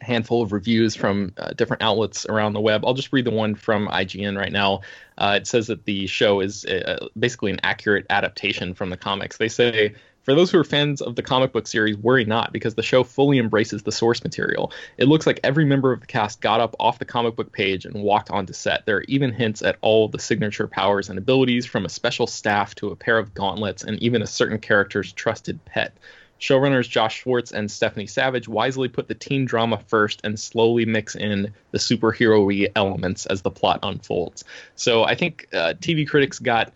a 0.00 0.04
handful 0.04 0.42
of 0.42 0.52
reviews 0.52 0.96
from 0.96 1.32
uh, 1.38 1.52
different 1.52 1.82
outlets 1.82 2.26
around 2.26 2.52
the 2.52 2.60
web. 2.60 2.84
I'll 2.84 2.94
just 2.94 3.12
read 3.12 3.24
the 3.24 3.30
one 3.30 3.54
from 3.54 3.88
IGN 3.88 4.38
right 4.38 4.52
now. 4.52 4.82
Uh, 5.16 5.38
it 5.40 5.46
says 5.46 5.68
that 5.68 5.84
the 5.84 6.06
show 6.06 6.40
is 6.40 6.64
uh, 6.64 7.08
basically 7.18 7.52
an 7.52 7.60
accurate 7.62 8.06
adaptation 8.10 8.74
from 8.74 8.90
the 8.90 8.96
comics. 8.96 9.36
They 9.36 9.48
say. 9.48 9.94
For 10.24 10.34
those 10.34 10.50
who 10.50 10.58
are 10.58 10.64
fans 10.64 11.02
of 11.02 11.16
the 11.16 11.22
comic 11.22 11.52
book 11.52 11.66
series, 11.66 11.98
worry 11.98 12.24
not, 12.24 12.50
because 12.50 12.74
the 12.74 12.82
show 12.82 13.04
fully 13.04 13.38
embraces 13.38 13.82
the 13.82 13.92
source 13.92 14.24
material. 14.24 14.72
It 14.96 15.06
looks 15.06 15.26
like 15.26 15.38
every 15.44 15.66
member 15.66 15.92
of 15.92 16.00
the 16.00 16.06
cast 16.06 16.40
got 16.40 16.60
up 16.60 16.74
off 16.80 16.98
the 16.98 17.04
comic 17.04 17.36
book 17.36 17.52
page 17.52 17.84
and 17.84 18.02
walked 18.02 18.30
onto 18.30 18.54
set. 18.54 18.86
There 18.86 18.96
are 18.96 19.04
even 19.06 19.32
hints 19.32 19.60
at 19.60 19.76
all 19.82 20.08
the 20.08 20.18
signature 20.18 20.66
powers 20.66 21.10
and 21.10 21.18
abilities, 21.18 21.66
from 21.66 21.84
a 21.84 21.90
special 21.90 22.26
staff 22.26 22.74
to 22.76 22.88
a 22.88 22.96
pair 22.96 23.18
of 23.18 23.34
gauntlets, 23.34 23.84
and 23.84 24.02
even 24.02 24.22
a 24.22 24.26
certain 24.26 24.58
character's 24.58 25.12
trusted 25.12 25.62
pet. 25.66 25.94
Showrunners 26.40 26.88
Josh 26.88 27.20
Schwartz 27.20 27.52
and 27.52 27.70
Stephanie 27.70 28.06
Savage 28.06 28.48
wisely 28.48 28.88
put 28.88 29.08
the 29.08 29.14
teen 29.14 29.44
drama 29.44 29.78
first 29.86 30.20
and 30.24 30.40
slowly 30.40 30.86
mix 30.86 31.14
in 31.14 31.52
the 31.70 31.78
superhero 31.78 32.70
elements 32.74 33.26
as 33.26 33.42
the 33.42 33.50
plot 33.50 33.80
unfolds. 33.82 34.44
So 34.74 35.04
I 35.04 35.14
think 35.14 35.48
uh, 35.52 35.74
TV 35.80 36.08
critics 36.08 36.38
got 36.38 36.72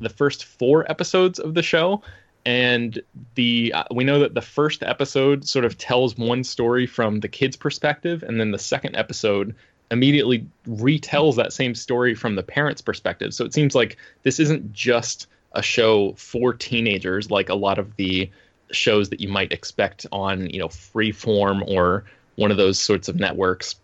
the 0.00 0.08
first 0.08 0.44
four 0.44 0.90
episodes 0.90 1.38
of 1.38 1.54
the 1.54 1.62
show, 1.62 2.02
and 2.46 3.02
the 3.34 3.72
uh, 3.74 3.84
we 3.90 4.04
know 4.04 4.20
that 4.20 4.32
the 4.32 4.40
first 4.40 4.84
episode 4.84 5.46
sort 5.46 5.64
of 5.64 5.76
tells 5.76 6.16
one 6.16 6.44
story 6.44 6.86
from 6.86 7.20
the 7.20 7.28
kid's 7.28 7.56
perspective, 7.56 8.22
and 8.22 8.40
then 8.40 8.52
the 8.52 8.58
second 8.58 8.94
episode 8.96 9.54
immediately 9.90 10.46
retells 10.68 11.36
that 11.36 11.52
same 11.52 11.74
story 11.74 12.14
from 12.14 12.36
the 12.36 12.42
parent's 12.42 12.80
perspective. 12.80 13.34
So 13.34 13.44
it 13.44 13.52
seems 13.52 13.74
like 13.74 13.96
this 14.22 14.40
isn't 14.40 14.72
just 14.72 15.26
a 15.52 15.62
show 15.62 16.12
for 16.12 16.54
teenagers 16.54 17.30
like 17.30 17.48
a 17.48 17.54
lot 17.54 17.78
of 17.78 17.96
the 17.96 18.30
shows 18.70 19.10
that 19.10 19.20
you 19.20 19.28
might 19.28 19.52
expect 19.52 20.06
on 20.12 20.48
you 20.50 20.60
know 20.60 20.68
freeform 20.68 21.66
or 21.66 22.04
one 22.36 22.50
of 22.50 22.56
those 22.56 22.78
sorts 22.78 23.08
of 23.08 23.16
networks 23.16 23.76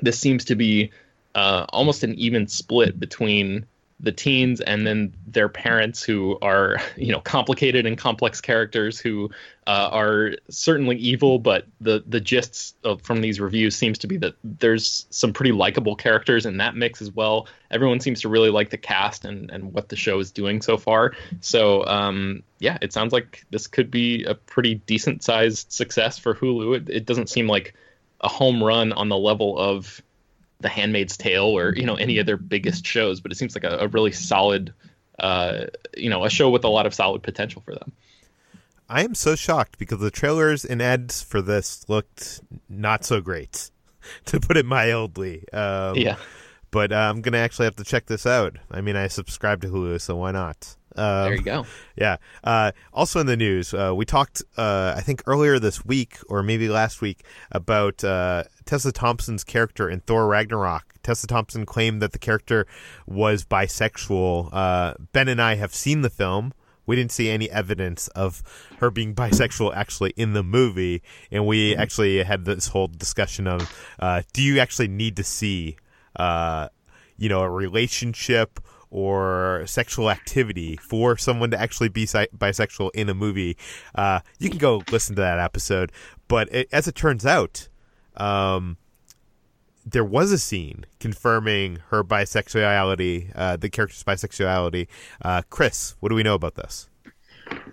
this 0.00 0.18
seems 0.18 0.44
to 0.44 0.54
be 0.54 0.90
uh, 1.34 1.66
almost 1.70 2.02
an 2.04 2.14
even 2.14 2.46
split 2.46 2.98
between 2.98 3.66
the 4.02 4.12
teens 4.12 4.60
and 4.60 4.84
then 4.84 5.14
their 5.28 5.48
parents 5.48 6.02
who 6.02 6.36
are 6.42 6.78
you 6.96 7.12
know 7.12 7.20
complicated 7.20 7.86
and 7.86 7.96
complex 7.96 8.40
characters 8.40 8.98
who 8.98 9.30
uh, 9.68 9.88
are 9.92 10.32
certainly 10.50 10.96
evil 10.96 11.38
but 11.38 11.66
the 11.80 12.02
the 12.08 12.20
gists 12.20 12.74
of, 12.82 13.00
from 13.02 13.20
these 13.20 13.38
reviews 13.38 13.76
seems 13.76 13.98
to 13.98 14.08
be 14.08 14.16
that 14.16 14.34
there's 14.42 15.06
some 15.10 15.32
pretty 15.32 15.52
likable 15.52 15.94
characters 15.94 16.44
in 16.44 16.56
that 16.56 16.74
mix 16.74 17.00
as 17.00 17.12
well. 17.12 17.46
Everyone 17.70 18.00
seems 18.00 18.20
to 18.22 18.28
really 18.28 18.50
like 18.50 18.70
the 18.70 18.76
cast 18.76 19.24
and 19.24 19.50
and 19.50 19.72
what 19.72 19.88
the 19.88 19.96
show 19.96 20.18
is 20.18 20.32
doing 20.32 20.60
so 20.60 20.76
far. 20.76 21.12
So 21.40 21.86
um, 21.86 22.42
yeah 22.58 22.78
it 22.82 22.92
sounds 22.92 23.12
like 23.12 23.44
this 23.50 23.68
could 23.68 23.90
be 23.90 24.24
a 24.24 24.34
pretty 24.34 24.74
decent 24.74 25.22
sized 25.22 25.70
success 25.70 26.18
for 26.18 26.34
hulu. 26.34 26.76
It, 26.76 26.90
it 26.90 27.06
doesn't 27.06 27.30
seem 27.30 27.46
like 27.46 27.74
a 28.20 28.28
home 28.28 28.62
run 28.62 28.92
on 28.92 29.08
the 29.08 29.16
level 29.16 29.56
of 29.58 30.02
the 30.62 30.68
Handmaid's 30.68 31.16
Tale 31.16 31.44
or 31.44 31.74
you 31.74 31.84
know 31.84 31.94
any 31.94 32.18
of 32.18 32.26
their 32.26 32.36
biggest 32.36 32.86
shows, 32.86 33.20
but 33.20 33.32
it 33.32 33.36
seems 33.36 33.54
like 33.54 33.64
a, 33.64 33.78
a 33.78 33.88
really 33.88 34.12
solid, 34.12 34.72
uh, 35.18 35.64
you 35.96 36.10
know, 36.10 36.24
a 36.24 36.30
show 36.30 36.50
with 36.50 36.64
a 36.64 36.68
lot 36.68 36.86
of 36.86 36.94
solid 36.94 37.22
potential 37.22 37.62
for 37.64 37.74
them. 37.74 37.92
I 38.88 39.04
am 39.04 39.14
so 39.14 39.36
shocked 39.36 39.78
because 39.78 40.00
the 40.00 40.10
trailers 40.10 40.64
and 40.64 40.82
ads 40.82 41.22
for 41.22 41.40
this 41.40 41.88
looked 41.88 42.40
not 42.68 43.04
so 43.04 43.20
great, 43.20 43.70
to 44.26 44.40
put 44.40 44.56
it 44.56 44.66
mildly. 44.66 45.44
Um, 45.52 45.96
yeah. 45.96 46.16
But 46.70 46.92
uh, 46.92 46.96
I'm 46.96 47.20
gonna 47.20 47.38
actually 47.38 47.66
have 47.66 47.76
to 47.76 47.84
check 47.84 48.06
this 48.06 48.26
out. 48.26 48.56
I 48.70 48.80
mean, 48.80 48.96
I 48.96 49.08
subscribe 49.08 49.60
to 49.62 49.68
Hulu, 49.68 50.00
so 50.00 50.16
why 50.16 50.32
not? 50.32 50.76
Um, 50.96 51.24
there 51.24 51.34
you 51.34 51.42
go. 51.42 51.66
Yeah. 51.94 52.16
Uh, 52.42 52.72
also 52.92 53.20
in 53.20 53.26
the 53.26 53.36
news, 53.36 53.74
uh, 53.74 53.92
we 53.94 54.06
talked, 54.06 54.42
uh, 54.56 54.94
I 54.96 55.02
think 55.02 55.22
earlier 55.26 55.58
this 55.58 55.84
week 55.84 56.16
or 56.28 56.42
maybe 56.42 56.68
last 56.68 57.02
week 57.02 57.22
about 57.50 58.02
uh, 58.02 58.44
Tessa 58.64 58.92
Thompson's 58.92 59.44
character 59.44 59.90
in 59.90 60.00
Thor 60.00 60.26
Ragnarok. 60.26 60.94
Tessa 61.02 61.26
Thompson 61.26 61.66
claimed 61.66 62.00
that 62.00 62.12
the 62.12 62.18
character 62.18 62.66
was 63.06 63.44
bisexual. 63.44 64.48
Uh, 64.52 64.94
ben 65.12 65.28
and 65.28 65.40
I 65.40 65.56
have 65.56 65.74
seen 65.74 66.00
the 66.00 66.10
film. 66.10 66.54
We 66.86 66.96
didn't 66.96 67.12
see 67.12 67.28
any 67.28 67.50
evidence 67.50 68.08
of 68.08 68.42
her 68.78 68.90
being 68.90 69.14
bisexual 69.22 69.76
actually 69.76 70.14
in 70.16 70.32
the 70.32 70.42
movie, 70.42 71.02
and 71.30 71.46
we 71.46 71.72
mm-hmm. 71.72 71.80
actually 71.80 72.22
had 72.22 72.46
this 72.46 72.68
whole 72.68 72.88
discussion 72.88 73.46
of, 73.46 73.70
uh, 73.98 74.22
do 74.32 74.42
you 74.42 74.60
actually 74.60 74.88
need 74.88 75.16
to 75.16 75.24
see, 75.24 75.76
you 76.18 77.28
know, 77.28 77.42
a 77.42 77.50
relationship 77.50 78.58
or 78.92 79.64
sexual 79.66 80.10
activity 80.10 80.76
for 80.76 81.16
someone 81.16 81.50
to 81.50 81.58
actually 81.58 81.88
be 81.88 82.04
bisexual 82.04 82.90
in 82.94 83.08
a 83.08 83.14
movie, 83.14 83.56
uh, 83.94 84.20
you 84.38 84.50
can 84.50 84.58
go 84.58 84.82
listen 84.92 85.16
to 85.16 85.22
that 85.22 85.38
episode. 85.38 85.90
But 86.28 86.52
it, 86.54 86.68
as 86.70 86.86
it 86.86 86.94
turns 86.94 87.24
out, 87.24 87.68
um, 88.16 88.76
there 89.84 90.04
was 90.04 90.30
a 90.30 90.38
scene 90.38 90.84
confirming 91.00 91.78
her 91.88 92.04
bisexuality, 92.04 93.32
uh, 93.34 93.56
the 93.56 93.70
character's 93.70 94.04
bisexuality. 94.04 94.86
Uh, 95.22 95.42
Chris, 95.48 95.96
what 96.00 96.10
do 96.10 96.14
we 96.14 96.22
know 96.22 96.34
about 96.34 96.54
this? 96.54 96.88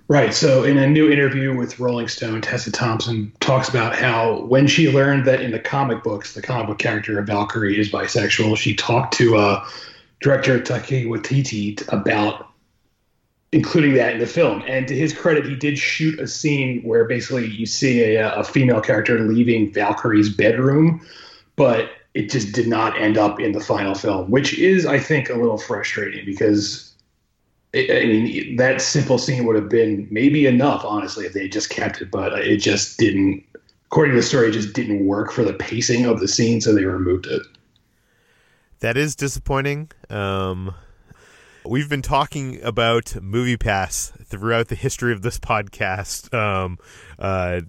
Right. 0.08 0.34
So, 0.34 0.64
in 0.64 0.78
a 0.78 0.88
new 0.88 1.12
interview 1.12 1.56
with 1.56 1.80
Rolling 1.80 2.08
Stone, 2.08 2.42
Tessa 2.42 2.72
Thompson 2.72 3.32
talks 3.40 3.70
about 3.70 3.96
how 3.96 4.42
when 4.46 4.68
she 4.68 4.92
learned 4.92 5.26
that 5.26 5.42
in 5.42 5.52
the 5.52 5.60
comic 5.60 6.04
books, 6.04 6.34
the 6.34 6.42
comic 6.42 6.68
book 6.68 6.80
character 6.80 7.20
of 7.20 7.28
Valkyrie 7.28 7.80
is 7.80 7.92
bisexual, 7.92 8.58
she 8.58 8.74
talked 8.74 9.14
to 9.16 9.38
uh, 9.38 9.66
director 10.20 10.60
Taika 10.60 11.06
Waititi 11.06 11.82
about 11.92 12.50
including 13.52 13.96
that 13.96 14.14
in 14.14 14.20
the 14.20 14.28
film. 14.28 14.64
And 14.68 14.88
to 14.88 14.96
his 14.96 15.14
credit, 15.14 15.46
he 15.46 15.56
did 15.56 15.78
shoot 15.78 16.20
a 16.20 16.28
scene 16.28 16.82
where 16.84 17.06
basically 17.06 17.48
you 17.48 17.66
see 17.66 18.16
a, 18.16 18.28
uh, 18.28 18.42
a 18.42 18.44
female 18.44 18.82
character 18.82 19.20
leaving 19.20 19.72
Valkyrie's 19.72 20.30
bedroom, 20.30 21.06
but 21.56 21.90
it 22.14 22.30
just 22.30 22.54
did 22.54 22.68
not 22.68 23.00
end 23.00 23.18
up 23.18 23.40
in 23.40 23.54
the 23.54 23.60
final 23.60 23.96
film, 23.96 24.30
which 24.30 24.58
is, 24.58 24.86
I 24.86 25.00
think, 25.00 25.30
a 25.30 25.36
little 25.36 25.58
frustrating 25.58 26.26
because. 26.26 26.86
I 27.72 27.86
mean, 27.88 28.56
that 28.56 28.82
simple 28.82 29.20
scene 29.20 29.46
would 29.46 29.56
have 29.56 29.70
been 29.70 30.08
maybe 30.10 30.48
enough, 30.48 30.84
honestly, 30.84 31.28
if 31.28 31.34
they 31.34 31.48
just 31.48 31.70
kept 31.70 32.02
it, 32.02 32.10
but 32.10 32.34
it 32.40 32.58
just 32.58 32.98
didn't. 32.98 33.44
According 33.86 34.16
to 34.16 34.22
the 34.22 34.26
story, 34.26 34.48
it 34.48 34.54
just 34.54 34.74
didn't 34.74 35.06
work 35.06 35.32
for 35.32 35.44
the 35.44 35.54
pacing 35.54 36.08
of 36.08 36.20
the 36.20 36.28
scene, 36.28 36.62
so 36.62 36.74
they 36.74 36.86
removed 36.86 37.28
it 37.28 37.44
that 38.80 38.98
is 38.98 39.16
disappointing. 39.16 39.92
Um, 40.10 40.74
we've 41.66 41.90
been 41.90 42.02
talking 42.02 42.62
about 42.64 43.22
Movie 43.22 43.58
Pass 43.58 44.12
throughout 44.24 44.68
the 44.68 44.76
history 44.76 45.14
of 45.14 45.22
this 45.22 45.40
podcast. 45.40 46.34
Um, 46.34 46.78
uh, 47.18 47.62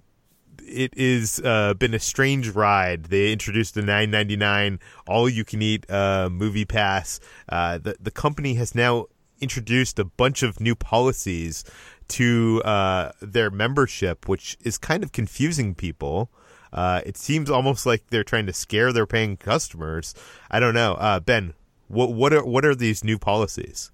uh, 1.43 1.73
been 1.73 1.93
a 1.93 1.99
strange 1.99 2.49
ride. 2.49 3.05
They 3.05 3.33
introduced 3.33 3.75
the 3.75 3.81
nine 3.81 4.09
ninety 4.09 4.37
nine 4.37 4.79
all 5.05 5.27
you 5.27 5.43
can 5.43 5.61
eat 5.61 5.89
uh, 5.89 6.29
Movie 6.31 6.65
Pass. 6.65 7.19
Uh, 7.49 7.77
the 7.77 7.95
the 7.99 8.11
company 8.11 8.53
has 8.55 8.73
now 8.73 9.07
introduced 9.41 9.99
a 9.99 10.05
bunch 10.05 10.43
of 10.43 10.59
new 10.61 10.75
policies 10.75 11.65
to 12.07 12.61
uh, 12.63 13.11
their 13.21 13.49
membership, 13.49 14.27
which 14.27 14.57
is 14.61 14.77
kind 14.77 15.03
of 15.03 15.11
confusing 15.11 15.75
people. 15.75 16.29
Uh, 16.73 17.01
it 17.05 17.17
seems 17.17 17.49
almost 17.49 17.85
like 17.85 18.03
they're 18.09 18.23
trying 18.23 18.45
to 18.45 18.53
scare 18.53 18.93
their 18.93 19.05
paying 19.05 19.37
customers. 19.37 20.13
I 20.49 20.59
don't 20.59 20.73
know, 20.73 20.93
uh, 20.93 21.19
Ben. 21.19 21.53
What 21.87 22.13
what 22.13 22.31
are 22.33 22.45
what 22.45 22.63
are 22.63 22.75
these 22.75 23.03
new 23.03 23.19
policies? 23.19 23.91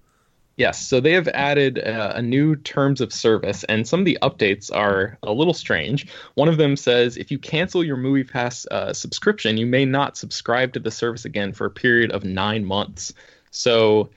Yes, 0.56 0.84
so 0.84 0.98
they 0.98 1.12
have 1.12 1.28
added 1.28 1.78
uh, 1.78 2.14
a 2.16 2.22
new 2.22 2.56
terms 2.56 3.00
of 3.00 3.12
service, 3.12 3.62
and 3.64 3.86
some 3.86 4.00
of 4.00 4.06
the 4.06 4.18
updates 4.22 4.74
are 4.74 5.16
a 5.22 5.32
little 5.32 5.54
strange. 5.54 6.08
One 6.34 6.48
of 6.48 6.56
them 6.56 6.76
says 6.76 7.16
if 7.16 7.30
you 7.30 7.38
cancel 7.38 7.84
your 7.84 7.96
MoviePass 7.96 8.66
uh, 8.66 8.92
subscription, 8.92 9.56
you 9.56 9.66
may 9.66 9.84
not 9.84 10.16
subscribe 10.16 10.72
to 10.72 10.80
the 10.80 10.90
service 10.90 11.24
again 11.24 11.52
for 11.52 11.66
a 11.66 11.70
period 11.70 12.10
of 12.10 12.24
nine 12.24 12.64
months. 12.64 13.14
So 13.52 14.10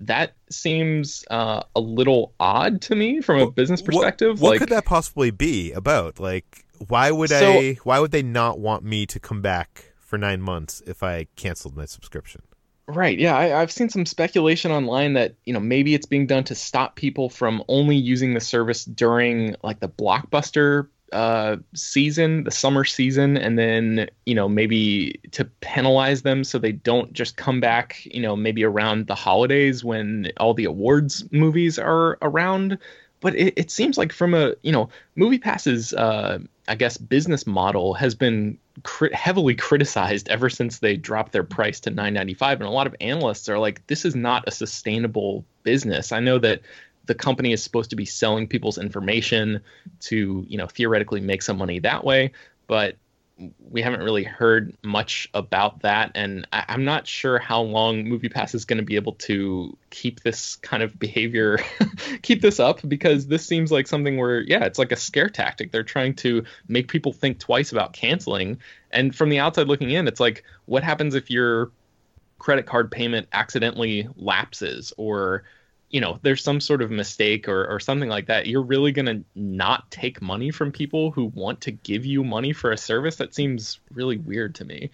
that 0.00 0.32
seems 0.50 1.26
uh, 1.30 1.62
a 1.76 1.80
little 1.80 2.32
odd 2.40 2.80
to 2.82 2.96
me 2.96 3.20
from 3.20 3.40
a 3.40 3.50
business 3.50 3.82
perspective. 3.82 4.40
What, 4.40 4.48
what 4.48 4.50
like, 4.50 4.58
could 4.60 4.70
that 4.70 4.86
possibly 4.86 5.30
be 5.30 5.72
about? 5.72 6.18
Like, 6.18 6.61
why 6.88 7.10
would 7.10 7.30
so, 7.30 7.52
I? 7.52 7.78
Why 7.84 7.98
would 7.98 8.10
they 8.10 8.22
not 8.22 8.58
want 8.58 8.84
me 8.84 9.06
to 9.06 9.20
come 9.20 9.40
back 9.40 9.92
for 9.98 10.18
nine 10.18 10.42
months 10.42 10.82
if 10.86 11.02
I 11.02 11.26
canceled 11.36 11.76
my 11.76 11.86
subscription? 11.86 12.42
Right. 12.88 13.18
Yeah, 13.18 13.36
I, 13.36 13.46
have 13.46 13.70
seen 13.70 13.88
some 13.88 14.04
speculation 14.04 14.72
online 14.72 15.14
that 15.14 15.34
you 15.44 15.52
know 15.52 15.60
maybe 15.60 15.94
it's 15.94 16.06
being 16.06 16.26
done 16.26 16.44
to 16.44 16.54
stop 16.54 16.96
people 16.96 17.28
from 17.30 17.62
only 17.68 17.96
using 17.96 18.34
the 18.34 18.40
service 18.40 18.84
during 18.84 19.54
like 19.62 19.80
the 19.80 19.88
blockbuster 19.88 20.88
uh, 21.12 21.56
season, 21.74 22.44
the 22.44 22.50
summer 22.50 22.84
season, 22.84 23.36
and 23.36 23.58
then 23.58 24.08
you 24.26 24.34
know 24.34 24.48
maybe 24.48 25.20
to 25.30 25.44
penalize 25.60 26.22
them 26.22 26.42
so 26.42 26.58
they 26.58 26.72
don't 26.72 27.12
just 27.12 27.36
come 27.36 27.60
back, 27.60 28.04
you 28.06 28.20
know, 28.20 28.34
maybe 28.34 28.64
around 28.64 29.06
the 29.06 29.14
holidays 29.14 29.84
when 29.84 30.32
all 30.38 30.52
the 30.52 30.64
awards 30.64 31.24
movies 31.32 31.78
are 31.78 32.18
around. 32.20 32.78
But 33.22 33.34
it, 33.36 33.54
it 33.56 33.70
seems 33.70 33.96
like 33.96 34.12
from 34.12 34.34
a 34.34 34.54
you 34.62 34.72
know 34.72 34.90
movie 35.16 35.38
passes, 35.38 35.94
uh, 35.94 36.40
I 36.68 36.74
guess 36.74 36.98
business 36.98 37.46
model 37.46 37.94
has 37.94 38.14
been 38.14 38.58
cri- 38.82 39.14
heavily 39.14 39.54
criticized 39.54 40.28
ever 40.28 40.50
since 40.50 40.80
they 40.80 40.96
dropped 40.96 41.32
their 41.32 41.44
price 41.44 41.80
to 41.80 41.90
9.95, 41.90 42.52
and 42.52 42.62
a 42.62 42.70
lot 42.70 42.86
of 42.86 42.94
analysts 43.00 43.48
are 43.48 43.58
like, 43.58 43.86
this 43.86 44.04
is 44.04 44.14
not 44.14 44.44
a 44.46 44.50
sustainable 44.50 45.44
business. 45.62 46.12
I 46.12 46.20
know 46.20 46.38
that 46.38 46.60
the 47.06 47.14
company 47.14 47.52
is 47.52 47.62
supposed 47.62 47.90
to 47.90 47.96
be 47.96 48.04
selling 48.04 48.46
people's 48.46 48.78
information 48.78 49.60
to 50.00 50.44
you 50.48 50.58
know 50.58 50.66
theoretically 50.66 51.20
make 51.20 51.42
some 51.42 51.58
money 51.58 51.78
that 51.80 52.04
way 52.04 52.32
but 52.66 52.96
we 53.58 53.82
haven't 53.82 54.02
really 54.02 54.24
heard 54.24 54.74
much 54.82 55.28
about 55.34 55.82
that. 55.82 56.12
And 56.14 56.46
I, 56.52 56.64
am 56.68 56.84
not 56.84 57.06
sure 57.06 57.38
how 57.38 57.62
long 57.62 58.04
moviepass 58.04 58.54
is 58.54 58.64
going 58.64 58.78
to 58.78 58.84
be 58.84 58.96
able 58.96 59.14
to 59.14 59.76
keep 59.90 60.20
this 60.20 60.56
kind 60.56 60.82
of 60.82 60.98
behavior 60.98 61.58
keep 62.22 62.40
this 62.42 62.60
up 62.60 62.80
because 62.86 63.26
this 63.26 63.46
seems 63.46 63.70
like 63.70 63.86
something 63.86 64.16
where 64.16 64.40
yeah 64.40 64.64
it's 64.64 64.78
like 64.78 64.92
a 64.92 64.96
scare 64.96 65.28
tactic. 65.28 65.72
They're 65.72 65.82
trying 65.82 66.14
to 66.16 66.44
make 66.68 66.88
people 66.88 67.12
think 67.12 67.38
twice 67.38 67.72
about 67.72 67.92
canceling. 67.92 68.58
And 68.90 69.14
from 69.14 69.28
the 69.28 69.38
outside 69.38 69.68
looking 69.68 69.90
in 69.90 70.08
it's 70.08 70.20
like 70.20 70.44
what 70.66 70.82
happens 70.82 71.14
if 71.14 71.30
your 71.30 71.70
credit 72.38 72.66
card 72.66 72.90
payment 72.90 73.28
accidentally 73.32 74.08
lapses 74.16 74.92
or 74.96 75.44
you 75.92 76.00
know 76.00 76.18
there's 76.22 76.42
some 76.42 76.60
sort 76.60 76.82
of 76.82 76.90
mistake 76.90 77.48
or, 77.48 77.66
or 77.66 77.78
something 77.78 78.08
like 78.08 78.26
that 78.26 78.46
you're 78.46 78.62
really 78.62 78.90
going 78.90 79.06
to 79.06 79.22
not 79.36 79.88
take 79.90 80.20
money 80.20 80.50
from 80.50 80.72
people 80.72 81.12
who 81.12 81.26
want 81.26 81.60
to 81.60 81.70
give 81.70 82.04
you 82.04 82.24
money 82.24 82.52
for 82.52 82.72
a 82.72 82.78
service 82.78 83.16
that 83.16 83.34
seems 83.34 83.78
really 83.92 84.16
weird 84.16 84.54
to 84.56 84.64
me 84.64 84.90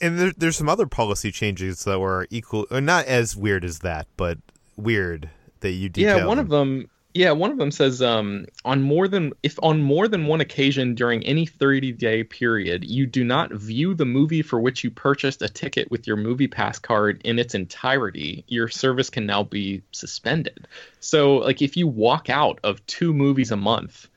and 0.00 0.18
there, 0.18 0.32
there's 0.36 0.56
some 0.56 0.68
other 0.68 0.86
policy 0.86 1.32
changes 1.32 1.84
that 1.84 1.98
were 1.98 2.26
equal 2.30 2.66
or 2.70 2.80
not 2.80 3.04
as 3.06 3.36
weird 3.36 3.64
as 3.64 3.80
that 3.80 4.06
but 4.16 4.38
weird 4.76 5.28
that 5.60 5.72
you 5.72 5.88
detailed. 5.88 6.20
yeah 6.20 6.26
one 6.26 6.38
of 6.38 6.48
them 6.48 6.88
yeah, 7.14 7.30
one 7.32 7.50
of 7.50 7.58
them 7.58 7.70
says 7.70 8.00
um, 8.00 8.46
on 8.64 8.80
more 8.82 9.06
than 9.06 9.32
if 9.42 9.58
on 9.62 9.82
more 9.82 10.08
than 10.08 10.26
one 10.26 10.40
occasion 10.40 10.94
during 10.94 11.22
any 11.24 11.46
30-day 11.46 12.24
period 12.24 12.84
you 12.84 13.06
do 13.06 13.22
not 13.22 13.52
view 13.52 13.94
the 13.94 14.06
movie 14.06 14.40
for 14.40 14.60
which 14.60 14.82
you 14.82 14.90
purchased 14.90 15.42
a 15.42 15.48
ticket 15.48 15.90
with 15.90 16.06
your 16.06 16.16
movie 16.16 16.48
pass 16.48 16.78
card 16.78 17.20
in 17.24 17.38
its 17.38 17.54
entirety, 17.54 18.44
your 18.48 18.68
service 18.68 19.10
can 19.10 19.26
now 19.26 19.42
be 19.42 19.82
suspended. 19.92 20.66
So, 21.00 21.36
like 21.36 21.60
if 21.60 21.76
you 21.76 21.86
walk 21.86 22.30
out 22.30 22.58
of 22.64 22.84
two 22.86 23.12
movies 23.12 23.50
a 23.50 23.56
month, 23.56 24.08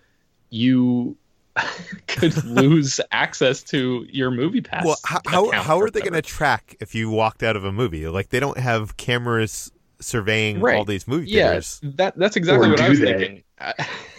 you 0.49 1.17
could 2.07 2.45
lose 2.45 3.01
access 3.11 3.61
to 3.63 4.05
your 4.09 4.31
movie 4.31 4.61
pass. 4.61 4.85
Well, 4.85 4.97
how 5.03 5.19
how, 5.25 5.51
how 5.51 5.81
are 5.81 5.89
they 5.89 5.99
going 5.99 6.13
to 6.13 6.21
track 6.21 6.77
if 6.79 6.95
you 6.95 7.09
walked 7.09 7.43
out 7.43 7.57
of 7.57 7.65
a 7.65 7.73
movie? 7.73 8.07
Like 8.07 8.29
they 8.29 8.39
don't 8.39 8.57
have 8.57 8.95
cameras 8.95 9.71
surveying 10.05 10.59
right. 10.59 10.77
all 10.77 10.85
these 10.85 11.07
movie 11.07 11.31
theaters. 11.31 11.79
Yeah, 11.81 11.91
that 11.95 12.17
that's 12.17 12.35
exactly 12.35 12.67
or 12.67 12.71
what 12.71 12.81
I 12.81 12.89
was 12.89 13.00
they? 13.00 13.13
thinking. 13.13 13.43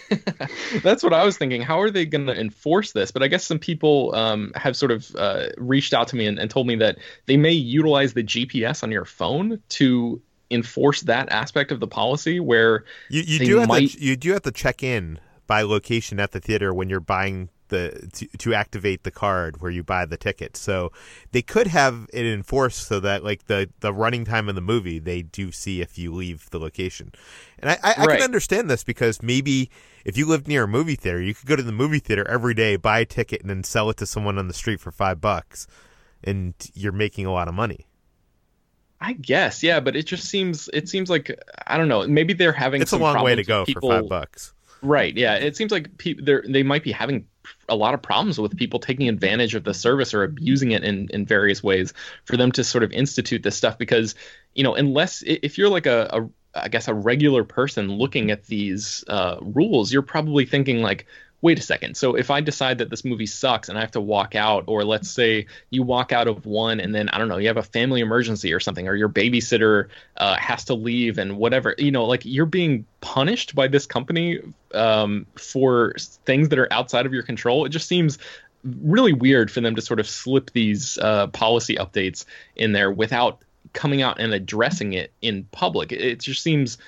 that's 0.83 1.03
what 1.03 1.13
I 1.13 1.23
was 1.23 1.37
thinking. 1.37 1.61
How 1.61 1.79
are 1.81 1.89
they 1.89 2.05
going 2.05 2.27
to 2.27 2.39
enforce 2.39 2.91
this? 2.91 3.11
But 3.11 3.23
I 3.23 3.27
guess 3.27 3.45
some 3.45 3.59
people 3.59 4.13
um, 4.15 4.51
have 4.55 4.75
sort 4.75 4.91
of 4.91 5.15
uh, 5.15 5.47
reached 5.57 5.93
out 5.93 6.07
to 6.09 6.15
me 6.15 6.27
and, 6.27 6.37
and 6.37 6.49
told 6.49 6.67
me 6.67 6.75
that 6.75 6.97
they 7.25 7.37
may 7.37 7.51
utilize 7.51 8.13
the 8.13 8.23
GPS 8.23 8.83
on 8.83 8.91
your 8.91 9.05
phone 9.05 9.61
to 9.69 10.21
enforce 10.49 11.01
that 11.01 11.29
aspect 11.31 11.71
of 11.71 11.79
the 11.79 11.87
policy 11.87 12.39
where 12.39 12.85
you, 13.09 13.21
you 13.21 13.39
do 13.39 13.57
have 13.57 13.67
might... 13.67 13.89
to, 13.89 13.99
you 13.99 14.15
do 14.15 14.31
have 14.33 14.43
to 14.43 14.51
check 14.51 14.83
in 14.83 15.19
by 15.45 15.61
location 15.61 16.19
at 16.19 16.31
the 16.31 16.39
theater 16.39 16.73
when 16.73 16.89
you're 16.89 16.99
buying 16.99 17.49
the 17.69 18.09
to, 18.13 18.27
to 18.37 18.53
activate 18.53 19.03
the 19.03 19.11
card 19.11 19.61
where 19.61 19.71
you 19.71 19.83
buy 19.83 20.05
the 20.05 20.17
ticket. 20.17 20.57
So 20.57 20.91
they 21.31 21.41
could 21.41 21.67
have 21.67 22.07
it 22.13 22.25
enforced 22.25 22.87
so 22.87 22.99
that 22.99 23.23
like 23.23 23.47
the 23.47 23.69
the 23.79 23.93
running 23.93 24.25
time 24.25 24.49
of 24.49 24.55
the 24.55 24.61
movie 24.61 24.99
they 24.99 25.21
do 25.21 25.51
see 25.51 25.81
if 25.81 25.97
you 25.97 26.13
leave 26.13 26.49
the 26.49 26.59
location. 26.59 27.11
And 27.59 27.71
I, 27.71 27.79
I, 27.83 27.95
I 27.97 28.05
can 28.05 28.21
understand 28.21 28.69
this 28.69 28.83
because 28.83 29.21
maybe 29.21 29.69
if 30.05 30.17
you 30.17 30.25
lived 30.25 30.47
near 30.47 30.63
a 30.63 30.67
movie 30.67 30.95
theater, 30.95 31.21
you 31.21 31.33
could 31.33 31.47
go 31.47 31.55
to 31.55 31.63
the 31.63 31.71
movie 31.71 31.99
theater 31.99 32.27
every 32.27 32.53
day, 32.53 32.75
buy 32.75 32.99
a 32.99 33.05
ticket, 33.05 33.41
and 33.41 33.49
then 33.49 33.63
sell 33.63 33.89
it 33.89 33.97
to 33.97 34.05
someone 34.05 34.37
on 34.37 34.47
the 34.47 34.53
street 34.53 34.79
for 34.79 34.91
five 34.91 35.19
bucks, 35.19 35.67
and 36.23 36.53
you're 36.73 36.91
making 36.91 37.25
a 37.25 37.31
lot 37.31 37.47
of 37.47 37.53
money. 37.53 37.87
I 38.99 39.13
guess, 39.13 39.61
yeah, 39.61 39.79
but 39.79 39.95
it 39.95 40.07
just 40.07 40.25
seems 40.25 40.69
it 40.73 40.89
seems 40.89 41.09
like 41.09 41.37
I 41.67 41.77
don't 41.77 41.87
know. 41.87 42.07
Maybe 42.07 42.33
they're 42.33 42.51
having. 42.51 42.81
It's 42.81 42.93
a 42.93 42.97
long 42.97 43.23
way 43.23 43.35
to 43.35 43.43
go 43.43 43.65
people, 43.65 43.89
for 43.89 44.01
five 44.01 44.09
bucks. 44.09 44.53
Right. 44.81 45.15
Yeah. 45.15 45.35
It 45.35 45.55
seems 45.55 45.71
like 45.71 45.97
pe- 45.97 46.15
they 46.15 46.37
they 46.47 46.63
might 46.63 46.83
be 46.83 46.91
having 46.91 47.27
a 47.69 47.75
lot 47.75 47.93
of 47.93 48.01
problems 48.01 48.39
with 48.39 48.57
people 48.57 48.79
taking 48.79 49.09
advantage 49.09 49.55
of 49.55 49.63
the 49.63 49.73
service 49.73 50.13
or 50.13 50.23
abusing 50.23 50.71
it 50.71 50.83
in, 50.83 51.09
in 51.09 51.25
various 51.25 51.63
ways 51.63 51.93
for 52.25 52.37
them 52.37 52.51
to 52.51 52.63
sort 52.63 52.83
of 52.83 52.91
institute 52.91 53.43
this 53.43 53.55
stuff 53.55 53.77
because 53.77 54.15
you 54.55 54.63
know 54.63 54.75
unless 54.75 55.23
if 55.25 55.57
you're 55.57 55.69
like 55.69 55.85
a, 55.85 56.09
a 56.11 56.29
I 56.55 56.69
guess 56.69 56.87
a 56.87 56.93
regular 56.93 57.43
person 57.43 57.91
looking 57.91 58.31
at 58.31 58.45
these 58.45 59.03
uh, 59.07 59.37
rules, 59.41 59.91
you're 59.91 60.01
probably 60.01 60.45
thinking 60.45 60.81
like, 60.81 61.05
wait 61.41 61.59
a 61.59 61.61
second. 61.61 61.95
So 61.95 62.15
if 62.15 62.31
I 62.31 62.41
decide 62.41 62.79
that 62.79 62.89
this 62.89 63.05
movie 63.05 63.27
sucks 63.27 63.69
and 63.69 63.77
I 63.77 63.81
have 63.81 63.91
to 63.91 64.01
walk 64.01 64.33
out, 64.33 64.63
or 64.67 64.83
let's 64.83 65.09
say 65.09 65.45
you 65.69 65.83
walk 65.83 66.11
out 66.11 66.27
of 66.27 66.45
one 66.45 66.79
and 66.79 66.95
then 66.95 67.09
I 67.09 67.19
don't 67.19 67.27
know, 67.27 67.37
you 67.37 67.47
have 67.47 67.57
a 67.57 67.63
family 67.63 68.01
emergency 68.01 68.53
or 68.53 68.59
something, 68.59 68.87
or 68.87 68.95
your 68.95 69.09
babysitter 69.09 69.87
uh, 70.17 70.35
has 70.37 70.65
to 70.65 70.73
leave 70.73 71.19
and 71.19 71.37
whatever, 71.37 71.75
you 71.77 71.91
know, 71.91 72.05
like 72.05 72.23
you're 72.25 72.47
being 72.47 72.85
punished 73.01 73.53
by 73.53 73.67
this 73.67 73.85
company 73.85 74.39
um, 74.73 75.27
for 75.35 75.93
things 76.25 76.49
that 76.49 76.57
are 76.57 76.71
outside 76.73 77.05
of 77.05 77.13
your 77.13 77.23
control. 77.23 77.65
It 77.65 77.69
just 77.69 77.87
seems 77.87 78.17
really 78.81 79.13
weird 79.13 79.51
for 79.51 79.61
them 79.61 79.75
to 79.75 79.81
sort 79.81 79.99
of 79.99 80.09
slip 80.09 80.51
these 80.51 80.97
uh, 80.97 81.27
policy 81.27 81.75
updates 81.75 82.25
in 82.55 82.71
there 82.71 82.91
without 82.91 83.43
coming 83.73 84.01
out 84.01 84.19
and 84.19 84.33
addressing 84.33 84.93
it 84.93 85.11
in 85.21 85.43
public. 85.51 85.91
It 85.91 86.19
just 86.19 86.41
seems 86.41 86.79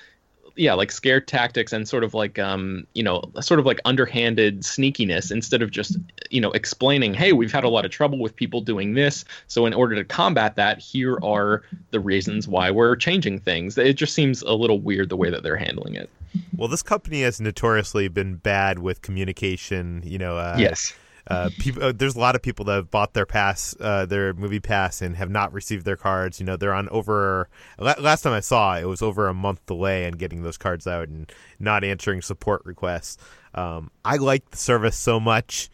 yeah 0.56 0.74
like 0.74 0.90
scare 0.90 1.20
tactics 1.20 1.72
and 1.72 1.88
sort 1.88 2.04
of 2.04 2.14
like 2.14 2.38
um 2.38 2.86
you 2.94 3.02
know 3.02 3.22
sort 3.40 3.60
of 3.60 3.66
like 3.66 3.80
underhanded 3.84 4.60
sneakiness 4.60 5.30
instead 5.30 5.62
of 5.62 5.70
just 5.70 5.96
you 6.30 6.40
know 6.40 6.50
explaining 6.52 7.14
hey 7.14 7.32
we've 7.32 7.52
had 7.52 7.64
a 7.64 7.68
lot 7.68 7.84
of 7.84 7.90
trouble 7.90 8.18
with 8.18 8.34
people 8.34 8.60
doing 8.60 8.94
this. 8.94 9.24
So 9.48 9.66
in 9.66 9.74
order 9.74 9.94
to 9.96 10.04
combat 10.04 10.56
that 10.56 10.78
here 10.78 11.18
are 11.22 11.62
the 11.90 12.00
reasons 12.00 12.48
why 12.48 12.70
we're 12.70 12.96
changing 12.96 13.40
things. 13.40 13.76
It 13.78 13.94
just 13.94 14.14
seems 14.14 14.42
a 14.42 14.52
little 14.52 14.80
weird 14.80 15.08
the 15.08 15.16
way 15.16 15.30
that 15.30 15.42
they're 15.42 15.56
handling 15.56 15.94
it. 15.94 16.10
Well 16.56 16.68
this 16.68 16.82
company 16.82 17.22
has 17.22 17.40
notoriously 17.40 18.08
been 18.08 18.36
bad 18.36 18.78
with 18.78 19.02
communication 19.02 20.02
you 20.04 20.18
know 20.18 20.36
uh, 20.36 20.56
yes 20.58 20.92
uh, 21.26 21.50
people, 21.58 21.82
uh, 21.82 21.92
there's 21.92 22.16
a 22.16 22.20
lot 22.20 22.34
of 22.34 22.42
people 22.42 22.64
that 22.66 22.74
have 22.74 22.90
bought 22.90 23.14
their 23.14 23.26
pass, 23.26 23.74
uh, 23.80 24.06
their 24.06 24.32
movie 24.34 24.60
pass, 24.60 25.02
and 25.02 25.16
have 25.16 25.30
not 25.30 25.52
received 25.52 25.84
their 25.84 25.96
cards. 25.96 26.40
You 26.40 26.46
know, 26.46 26.56
they're 26.56 26.74
on 26.74 26.88
over. 26.88 27.48
Last 27.78 28.22
time 28.22 28.32
I 28.32 28.40
saw, 28.40 28.76
it 28.76 28.84
was 28.84 29.02
over 29.02 29.28
a 29.28 29.34
month 29.34 29.64
delay 29.66 30.06
in 30.06 30.14
getting 30.14 30.42
those 30.42 30.56
cards 30.56 30.86
out 30.86 31.08
and 31.08 31.30
not 31.58 31.84
answering 31.84 32.22
support 32.22 32.62
requests. 32.64 33.18
Um, 33.54 33.90
I 34.04 34.16
like 34.16 34.50
the 34.50 34.56
service 34.56 34.96
so 34.96 35.20
much, 35.20 35.70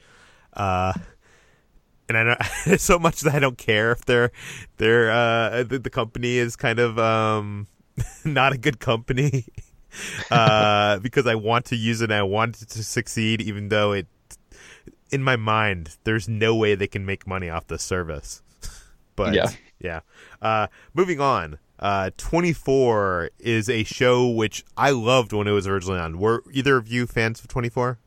uh, 0.55 0.93
and 2.09 2.19
I 2.19 2.23
know 2.23 2.77
so 2.77 2.99
much 2.99 3.21
that 3.23 3.35
I 3.35 3.39
don't 3.39 3.59
care 3.59 3.93
if 3.93 4.05
they're 4.05 4.33
they're 4.79 5.11
uh, 5.11 5.63
the, 5.63 5.79
the 5.79 5.91
company 5.91 6.39
is 6.39 6.57
kind 6.57 6.79
of 6.79 6.99
um, 6.99 7.69
not 8.25 8.53
a 8.53 8.59
good 8.59 8.81
company. 8.81 9.47
uh, 10.31 10.99
because 10.99 11.27
I 11.27 11.35
want 11.37 11.67
to 11.67 11.77
use 11.77 12.01
it 12.01 12.11
and 12.11 12.15
I 12.15 12.23
want 12.23 12.61
it 12.63 12.69
to 12.71 12.85
succeed, 12.85 13.41
even 13.41 13.69
though 13.69 13.93
it 13.93 14.07
in 15.11 15.23
my 15.23 15.37
mind, 15.37 15.97
there's 16.05 16.29
no 16.29 16.55
way 16.55 16.75
they 16.75 16.87
can 16.87 17.07
make 17.07 17.27
money 17.27 17.49
off 17.49 17.67
this 17.67 17.83
service. 17.83 18.43
but 19.17 19.35
yeah, 19.35 19.51
yeah. 19.81 20.01
Uh, 20.41 20.67
moving 20.95 21.21
on. 21.21 21.59
Uh, 21.79 22.11
24 22.17 23.31
is 23.39 23.69
a 23.69 23.85
show 23.85 24.29
which 24.29 24.65
I 24.77 24.91
loved 24.91 25.33
when 25.33 25.47
it 25.47 25.53
was 25.53 25.67
originally 25.67 26.01
on. 26.01 26.19
Were 26.19 26.43
either 26.53 26.77
of 26.77 26.89
you 26.89 27.07
fans 27.07 27.41
of 27.41 27.49
24? 27.49 27.99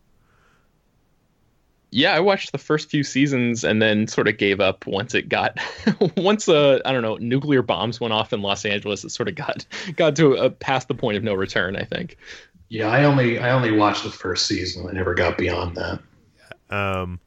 Yeah, 1.91 2.13
I 2.13 2.19
watched 2.19 2.51
the 2.51 2.57
first 2.57 2.89
few 2.89 3.03
seasons 3.03 3.63
and 3.63 3.81
then 3.81 4.07
sort 4.07 4.27
of 4.27 4.37
gave 4.37 4.59
up 4.59 4.85
once 4.85 5.15
it 5.15 5.27
got 5.27 5.59
once 6.17 6.47
uh 6.47 6.79
I 6.85 6.91
don't 6.91 7.01
know 7.01 7.17
nuclear 7.17 7.63
bombs 7.63 7.99
went 7.99 8.13
off 8.13 8.31
in 8.31 8.41
Los 8.43 8.63
Angeles. 8.63 9.03
It 9.03 9.09
sort 9.09 9.27
of 9.27 9.35
got 9.35 9.65
got 9.95 10.15
to 10.17 10.33
a, 10.33 10.49
past 10.51 10.87
the 10.87 10.93
point 10.93 11.17
of 11.17 11.23
no 11.23 11.33
return. 11.33 11.75
I 11.75 11.83
think. 11.83 12.17
Yeah, 12.69 12.89
I 12.89 13.05
only 13.05 13.39
I 13.39 13.51
only 13.51 13.71
watched 13.71 14.03
the 14.03 14.11
first 14.11 14.45
season. 14.45 14.87
I 14.87 14.91
never 14.91 15.15
got 15.15 15.37
beyond 15.37 15.75
that. 15.77 15.99
Um, 16.69 17.19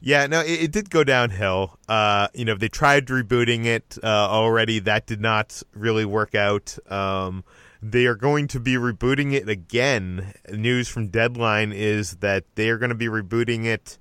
yeah, 0.00 0.26
no, 0.26 0.40
it, 0.40 0.64
it, 0.64 0.72
did 0.72 0.90
go 0.90 1.04
downhill. 1.04 1.78
Uh, 1.88 2.28
you 2.34 2.44
know, 2.44 2.56
they 2.56 2.68
tried 2.68 3.06
rebooting 3.06 3.66
it 3.66 3.98
uh, 4.02 4.06
already. 4.06 4.80
That 4.80 5.06
did 5.06 5.20
not 5.20 5.62
really 5.74 6.04
work 6.04 6.34
out. 6.34 6.76
Um, 6.90 7.44
they 7.80 8.06
are 8.06 8.16
going 8.16 8.48
to 8.48 8.60
be 8.60 8.74
rebooting 8.74 9.32
it 9.32 9.48
again. 9.48 10.34
News 10.50 10.88
from 10.88 11.08
Deadline 11.08 11.72
is 11.72 12.16
that 12.16 12.44
they 12.56 12.68
are 12.68 12.78
going 12.78 12.90
to 12.90 12.96
be 12.96 13.06
rebooting 13.06 13.64
it 13.64 13.98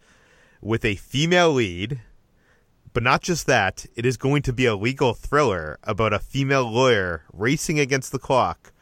with 0.60 0.84
a 0.86 0.96
female 0.96 1.52
lead. 1.52 2.02
But 2.94 3.04
not 3.04 3.22
just 3.22 3.48
that, 3.48 3.86
it 3.96 4.06
is 4.06 4.18
going 4.18 4.42
to 4.44 4.54
be 4.54 4.66
a 4.66 4.76
legal 4.76 5.14
thriller 5.14 5.80
about 5.84 6.14
a 6.14 6.20
female 6.20 6.70
lawyer 6.70 7.24
racing 7.32 7.80
against 7.80 8.12
the 8.12 8.20
clock 8.20 8.74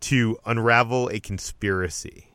to 0.00 0.38
unravel 0.44 1.08
a 1.08 1.18
conspiracy. 1.18 2.27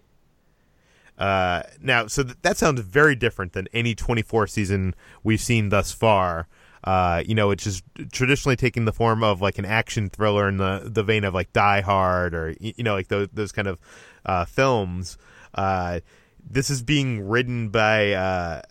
Uh, 1.18 1.64
now, 1.82 2.08
so 2.08 2.24
th- 2.24 2.38
that 2.42 2.58
sounds 2.58 2.82
very 2.82 3.16
different 3.16 3.54
than 3.54 3.68
any 3.74 3.96
24 3.96 4.48
season 4.48 4.96
we've 5.24 5.42
seen 5.42 5.70
thus 5.70 5.92
far. 5.92 6.48
Uh, 6.84 7.24
you 7.26 7.34
know, 7.34 7.52
it's 7.52 7.64
just 7.64 7.84
traditionally 8.12 8.56
taking 8.56 8.86
the 8.86 8.92
form 8.92 9.24
of 9.24 9.42
like 9.42 9.58
an 9.58 9.66
action 9.66 10.10
thriller 10.10 10.50
in 10.50 10.58
the 10.58 10.82
the 10.84 11.04
vein 11.04 11.24
of 11.24 11.34
like 11.34 11.54
Die 11.54 11.82
Hard 11.82 12.34
or 12.34 12.56
you 12.60 12.84
know 12.84 12.94
like 12.94 13.08
those 13.08 13.30
those 13.32 13.52
kind 13.52 13.68
of 13.68 13.80
uh, 14.26 14.44
films. 14.46 15.18
Uh, 15.54 16.02
this 16.46 16.70
is 16.70 16.82
being 16.82 17.26
written 17.28 17.70
by 17.70 18.12
uh, 18.12 18.62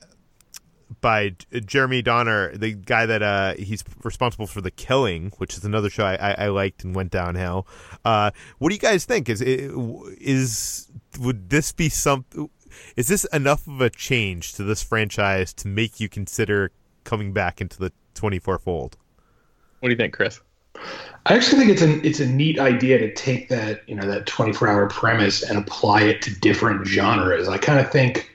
by 1.00 1.34
Jeremy 1.64 2.02
Doner, 2.02 2.56
the 2.56 2.72
guy 2.72 3.06
that 3.06 3.22
uh, 3.22 3.54
he's 3.54 3.82
responsible 4.02 4.46
for 4.46 4.60
The 4.60 4.70
Killing, 4.70 5.32
which 5.38 5.56
is 5.56 5.64
another 5.64 5.88
show 5.88 6.04
I, 6.04 6.16
I, 6.16 6.32
I 6.44 6.48
liked 6.48 6.84
and 6.84 6.94
went 6.94 7.10
downhill. 7.10 7.66
Uh, 8.04 8.30
what 8.58 8.68
do 8.68 8.74
you 8.74 8.80
guys 8.80 9.04
think? 9.04 9.28
Is 9.28 9.40
is 9.40 10.88
would 11.18 11.50
this 11.50 11.72
be 11.72 11.88
some? 11.88 12.24
Is 12.96 13.08
this 13.08 13.24
enough 13.26 13.66
of 13.66 13.80
a 13.80 13.90
change 13.90 14.54
to 14.54 14.64
this 14.64 14.82
franchise 14.82 15.52
to 15.54 15.68
make 15.68 16.00
you 16.00 16.08
consider 16.08 16.70
coming 17.04 17.32
back 17.32 17.60
into 17.60 17.78
the 17.78 17.92
24 18.14 18.58
fold? 18.58 18.96
What 19.80 19.88
do 19.88 19.92
you 19.92 19.96
think, 19.96 20.14
Chris? 20.14 20.40
I 21.26 21.34
actually 21.34 21.58
think 21.58 21.70
it's 21.70 21.82
a 21.82 22.06
it's 22.06 22.20
a 22.20 22.26
neat 22.26 22.58
idea 22.58 22.98
to 22.98 23.12
take 23.14 23.48
that 23.48 23.88
you 23.88 23.94
know 23.94 24.06
that 24.08 24.26
24 24.26 24.68
hour 24.68 24.88
premise 24.88 25.42
and 25.42 25.58
apply 25.58 26.02
it 26.02 26.22
to 26.22 26.34
different 26.40 26.86
genres. 26.86 27.48
I 27.48 27.58
kind 27.58 27.78
of 27.78 27.90
think 27.90 28.30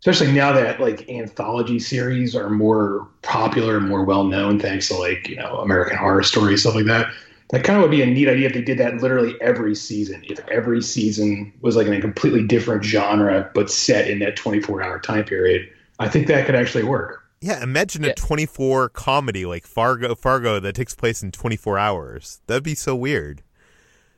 especially 0.00 0.32
now 0.32 0.52
that 0.52 0.80
like 0.80 1.08
anthology 1.08 1.78
series 1.78 2.36
are 2.36 2.50
more 2.50 3.08
popular 3.22 3.76
and 3.76 3.88
more 3.88 4.04
well 4.04 4.24
known 4.24 4.58
thanks 4.58 4.88
to 4.88 4.96
like 4.96 5.28
you 5.28 5.36
know 5.36 5.58
American 5.58 5.96
Horror 5.96 6.22
Story 6.22 6.56
stuff 6.58 6.74
like 6.74 6.86
that. 6.86 7.10
That 7.50 7.64
kind 7.64 7.78
of 7.78 7.82
would 7.82 7.90
be 7.90 8.02
a 8.02 8.06
neat 8.06 8.28
idea 8.28 8.46
if 8.46 8.52
they 8.52 8.62
did 8.62 8.78
that 8.78 9.00
literally 9.00 9.34
every 9.40 9.74
season. 9.74 10.22
If 10.28 10.46
every 10.48 10.82
season 10.82 11.52
was 11.62 11.76
like 11.76 11.86
in 11.86 11.94
a 11.94 12.00
completely 12.00 12.46
different 12.46 12.84
genre 12.84 13.50
but 13.54 13.70
set 13.70 14.08
in 14.08 14.18
that 14.18 14.36
24 14.36 14.82
hour 14.82 14.98
time 14.98 15.24
period, 15.24 15.68
I 15.98 16.08
think 16.08 16.26
that 16.26 16.44
could 16.46 16.54
actually 16.54 16.84
work. 16.84 17.24
Yeah, 17.40 17.62
imagine 17.62 18.04
a 18.04 18.14
24 18.14 18.88
comedy 18.90 19.46
like 19.46 19.66
Fargo 19.66 20.14
Fargo 20.14 20.58
that 20.60 20.74
takes 20.74 20.94
place 20.94 21.22
in 21.22 21.30
24 21.30 21.78
hours. 21.78 22.40
That'd 22.46 22.64
be 22.64 22.74
so 22.74 22.96
weird. 22.96 23.42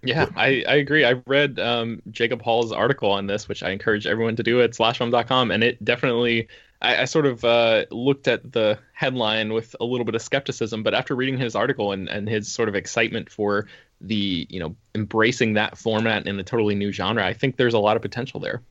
Yeah, 0.02 0.26
I, 0.34 0.64
I 0.66 0.76
agree. 0.76 1.04
I 1.04 1.20
read 1.26 1.58
um, 1.58 2.00
Jacob 2.10 2.40
Hall's 2.42 2.72
article 2.72 3.10
on 3.10 3.26
this, 3.26 3.48
which 3.48 3.62
I 3.62 3.70
encourage 3.70 4.06
everyone 4.06 4.36
to 4.36 4.42
do 4.42 4.62
at 4.62 4.70
slashfilm.com, 4.70 5.50
and 5.50 5.62
it 5.62 5.84
definitely 5.84 6.48
I, 6.82 7.02
I 7.02 7.04
sort 7.04 7.26
of 7.26 7.44
uh, 7.44 7.84
looked 7.90 8.28
at 8.28 8.52
the 8.52 8.78
headline 8.92 9.52
with 9.52 9.76
a 9.80 9.84
little 9.84 10.04
bit 10.04 10.14
of 10.14 10.22
skepticism, 10.22 10.82
but 10.82 10.94
after 10.94 11.14
reading 11.14 11.38
his 11.38 11.54
article 11.54 11.92
and, 11.92 12.08
and 12.08 12.28
his 12.28 12.50
sort 12.50 12.68
of 12.68 12.74
excitement 12.74 13.30
for 13.30 13.66
the 14.00 14.46
you 14.48 14.58
know 14.58 14.74
embracing 14.94 15.54
that 15.54 15.76
format 15.76 16.26
in 16.26 16.38
a 16.38 16.42
totally 16.42 16.74
new 16.74 16.92
genre, 16.92 17.24
I 17.24 17.34
think 17.34 17.56
there's 17.56 17.74
a 17.74 17.78
lot 17.78 17.96
of 17.96 18.02
potential 18.02 18.40
there. 18.40 18.62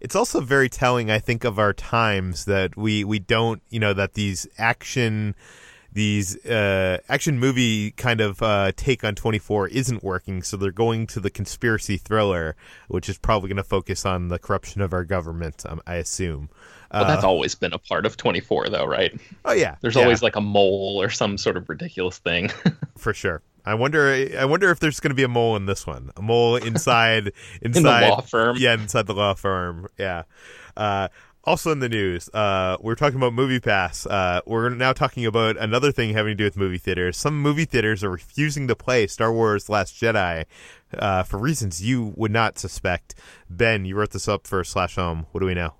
It's 0.00 0.16
also 0.16 0.40
very 0.40 0.68
telling, 0.68 1.10
I 1.10 1.20
think, 1.20 1.44
of 1.44 1.58
our 1.58 1.72
times 1.72 2.46
that 2.46 2.76
we 2.76 3.04
we 3.04 3.18
don't 3.18 3.62
you 3.68 3.80
know 3.80 3.92
that 3.92 4.14
these 4.14 4.46
action 4.56 5.34
these 5.92 6.44
uh, 6.46 6.98
action 7.08 7.38
movie 7.38 7.90
kind 7.92 8.20
of 8.20 8.42
uh, 8.42 8.72
take 8.76 9.04
on 9.04 9.14
24 9.14 9.68
isn't 9.68 10.02
working, 10.02 10.42
so 10.42 10.56
they're 10.56 10.72
going 10.72 11.06
to 11.08 11.20
the 11.20 11.30
conspiracy 11.30 11.96
thriller, 11.96 12.56
which 12.88 13.08
is 13.08 13.18
probably 13.18 13.48
going 13.48 13.56
to 13.58 13.62
focus 13.62 14.06
on 14.06 14.28
the 14.28 14.38
corruption 14.38 14.80
of 14.80 14.92
our 14.92 15.04
government, 15.04 15.64
um, 15.66 15.80
I 15.86 15.96
assume. 15.96 16.48
Well, 16.92 17.06
that's 17.06 17.24
uh, 17.24 17.28
always 17.28 17.54
been 17.54 17.72
a 17.72 17.78
part 17.78 18.04
of 18.04 18.16
24, 18.16 18.68
though, 18.68 18.84
right? 18.84 19.18
Oh 19.44 19.52
yeah, 19.52 19.76
there's 19.80 19.96
yeah. 19.96 20.02
always 20.02 20.22
like 20.22 20.36
a 20.36 20.40
mole 20.40 21.00
or 21.00 21.08
some 21.08 21.38
sort 21.38 21.56
of 21.56 21.68
ridiculous 21.68 22.18
thing. 22.18 22.50
For 22.98 23.14
sure. 23.14 23.42
I 23.64 23.74
wonder. 23.74 24.28
I 24.38 24.44
wonder 24.44 24.70
if 24.70 24.80
there's 24.80 25.00
going 25.00 25.10
to 25.10 25.14
be 25.14 25.22
a 25.22 25.28
mole 25.28 25.56
in 25.56 25.66
this 25.66 25.86
one. 25.86 26.10
A 26.16 26.22
mole 26.22 26.56
inside 26.56 27.32
inside 27.62 27.62
in 27.62 27.72
the 27.72 27.80
law 27.82 28.20
firm. 28.20 28.56
Yeah, 28.58 28.74
inside 28.74 29.06
the 29.06 29.14
law 29.14 29.34
firm. 29.34 29.86
Yeah. 29.98 30.24
Uh, 30.76 31.08
also 31.44 31.72
in 31.72 31.80
the 31.80 31.88
news, 31.88 32.28
uh, 32.34 32.76
we're 32.80 32.94
talking 32.94 33.16
about 33.16 33.32
Movie 33.32 33.60
Pass. 33.60 34.06
Uh, 34.06 34.40
we're 34.46 34.68
now 34.70 34.92
talking 34.92 35.26
about 35.26 35.56
another 35.56 35.92
thing 35.92 36.12
having 36.12 36.32
to 36.32 36.34
do 36.36 36.44
with 36.44 36.56
movie 36.56 36.78
theaters. 36.78 37.16
Some 37.16 37.40
movie 37.40 37.64
theaters 37.64 38.04
are 38.04 38.10
refusing 38.10 38.68
to 38.68 38.76
play 38.76 39.06
Star 39.06 39.32
Wars: 39.32 39.68
Last 39.68 39.94
Jedi 39.94 40.44
uh, 40.96 41.22
for 41.24 41.38
reasons 41.38 41.82
you 41.82 42.12
would 42.16 42.32
not 42.32 42.58
suspect. 42.58 43.14
Ben, 43.50 43.84
you 43.84 43.96
wrote 43.96 44.10
this 44.10 44.28
up 44.28 44.46
for 44.46 44.62
Slash 44.64 44.94
Film. 44.94 45.26
What 45.32 45.40
do 45.40 45.46
we 45.46 45.54
know? 45.54 45.74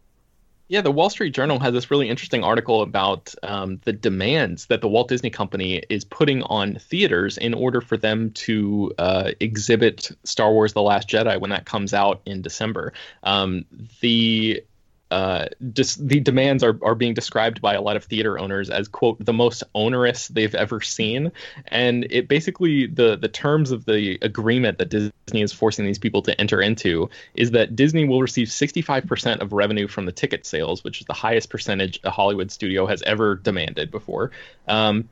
Yeah, 0.69 0.81
the 0.81 0.91
Wall 0.91 1.11
Street 1.11 1.35
Journal 1.35 1.59
has 1.59 1.75
this 1.75 1.91
really 1.91 2.09
interesting 2.09 2.43
article 2.43 2.81
about 2.81 3.35
um, 3.43 3.79
the 3.85 3.93
demands 3.93 4.67
that 4.67 4.81
the 4.81 4.89
Walt 4.89 5.09
Disney 5.09 5.29
Company 5.29 5.83
is 5.91 6.03
putting 6.03 6.43
on 6.45 6.77
theaters 6.77 7.37
in 7.37 7.53
order 7.53 7.83
for 7.83 7.99
them 7.99 8.31
to 8.31 8.91
uh, 8.97 9.33
exhibit 9.39 10.11
Star 10.25 10.51
Wars: 10.51 10.73
The 10.73 10.81
Last 10.81 11.09
Jedi 11.11 11.39
when 11.39 11.51
that 11.51 11.67
comes 11.67 11.93
out 11.93 12.23
in 12.25 12.41
December. 12.41 12.95
Um, 13.23 13.67
the 14.01 14.65
uh, 15.13 15.47
dis- 15.75 15.97
the 15.97 16.21
demands 16.21 16.65
are, 16.65 16.79
are 16.83 16.95
being 16.95 17.13
described 17.13 17.61
by 17.61 17.75
a 17.75 17.83
lot 17.83 17.97
of 17.97 18.05
theater 18.05 18.39
owners 18.39 18.71
as 18.71 18.89
quote 18.89 19.23
the 19.23 19.33
most 19.33 19.63
onerous 19.75 20.29
they've 20.29 20.55
ever 20.55 20.81
seen. 20.81 21.31
And 21.69 22.07
it 22.11 22.29
basically 22.29 22.87
the 22.87 23.17
the 23.17 23.29
terms 23.29 23.73
of 23.73 23.85
the 23.85 24.19
agreement 24.23 24.79
that 24.79 24.89
disney 24.89 25.43
is 25.43 25.53
forcing 25.53 25.85
these 25.85 25.99
people 25.99 26.23
to 26.23 26.41
enter 26.41 26.63
into 26.63 27.11
is 27.35 27.51
that 27.51 27.77
disney 27.77 28.07
will 28.07 28.23
receive 28.23 28.49
65% 28.49 29.41
of 29.41 29.53
revenue 29.53 29.87
from 29.87 30.07
the 30.07 30.13
ticket 30.13 30.47
sales 30.47 30.83
which 30.83 31.01
is 31.01 31.07
the 31.07 31.13
highest 31.13 31.51
percentage 31.51 32.01
a 32.05 32.11
hollywood 32.11 32.51
studio 32.51 32.87
has 32.87 33.03
ever 33.03 33.35
demanded 33.37 33.91
before. 33.91 34.31
Um, 34.67 35.09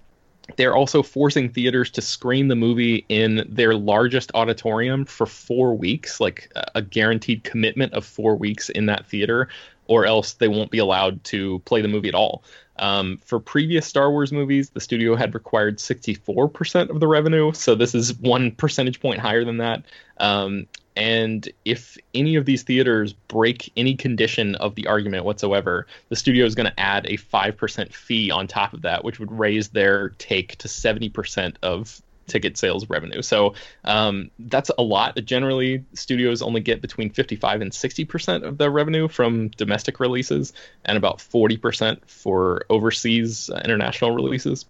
they're 0.56 0.74
also 0.74 1.02
forcing 1.02 1.48
theaters 1.48 1.90
to 1.92 2.02
screen 2.02 2.48
the 2.48 2.56
movie 2.56 3.04
in 3.08 3.46
their 3.48 3.74
largest 3.74 4.30
auditorium 4.34 5.04
for 5.04 5.26
four 5.26 5.76
weeks, 5.76 6.20
like 6.20 6.52
a 6.74 6.82
guaranteed 6.82 7.44
commitment 7.44 7.92
of 7.92 8.04
four 8.04 8.36
weeks 8.36 8.68
in 8.68 8.86
that 8.86 9.06
theater, 9.06 9.48
or 9.90 10.06
else 10.06 10.34
they 10.34 10.46
won't 10.46 10.70
be 10.70 10.78
allowed 10.78 11.22
to 11.24 11.58
play 11.64 11.82
the 11.82 11.88
movie 11.88 12.08
at 12.08 12.14
all. 12.14 12.44
Um, 12.78 13.18
for 13.24 13.40
previous 13.40 13.84
Star 13.84 14.08
Wars 14.08 14.30
movies, 14.30 14.70
the 14.70 14.80
studio 14.80 15.16
had 15.16 15.34
required 15.34 15.78
64% 15.78 16.90
of 16.90 17.00
the 17.00 17.08
revenue, 17.08 17.52
so 17.52 17.74
this 17.74 17.92
is 17.92 18.14
one 18.14 18.52
percentage 18.52 19.00
point 19.00 19.18
higher 19.18 19.44
than 19.44 19.56
that. 19.56 19.82
Um, 20.18 20.68
and 20.94 21.48
if 21.64 21.98
any 22.14 22.36
of 22.36 22.44
these 22.44 22.62
theaters 22.62 23.12
break 23.12 23.72
any 23.76 23.96
condition 23.96 24.54
of 24.54 24.76
the 24.76 24.86
argument 24.86 25.24
whatsoever, 25.24 25.88
the 26.08 26.16
studio 26.16 26.46
is 26.46 26.54
going 26.54 26.70
to 26.70 26.80
add 26.80 27.06
a 27.06 27.16
5% 27.16 27.92
fee 27.92 28.30
on 28.30 28.46
top 28.46 28.72
of 28.72 28.82
that, 28.82 29.02
which 29.02 29.18
would 29.18 29.32
raise 29.32 29.70
their 29.70 30.10
take 30.10 30.56
to 30.58 30.68
70% 30.68 31.56
of 31.64 32.00
ticket 32.30 32.56
sales 32.56 32.88
revenue. 32.88 33.20
So 33.20 33.54
um, 33.84 34.30
that's 34.38 34.70
a 34.78 34.82
lot. 34.82 35.16
Generally, 35.24 35.84
studios 35.94 36.40
only 36.40 36.60
get 36.60 36.80
between 36.80 37.10
55 37.10 37.60
and 37.60 37.74
60 37.74 38.04
percent 38.06 38.44
of 38.44 38.56
their 38.56 38.70
revenue 38.70 39.08
from 39.08 39.48
domestic 39.48 40.00
releases, 40.00 40.52
and 40.84 40.96
about 40.96 41.20
40 41.20 41.58
percent 41.58 42.08
for 42.08 42.64
overseas 42.70 43.50
uh, 43.50 43.60
international 43.64 44.14
releases. 44.14 44.64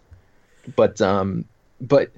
But 0.75 1.01
um, 1.01 1.45
but 1.81 2.11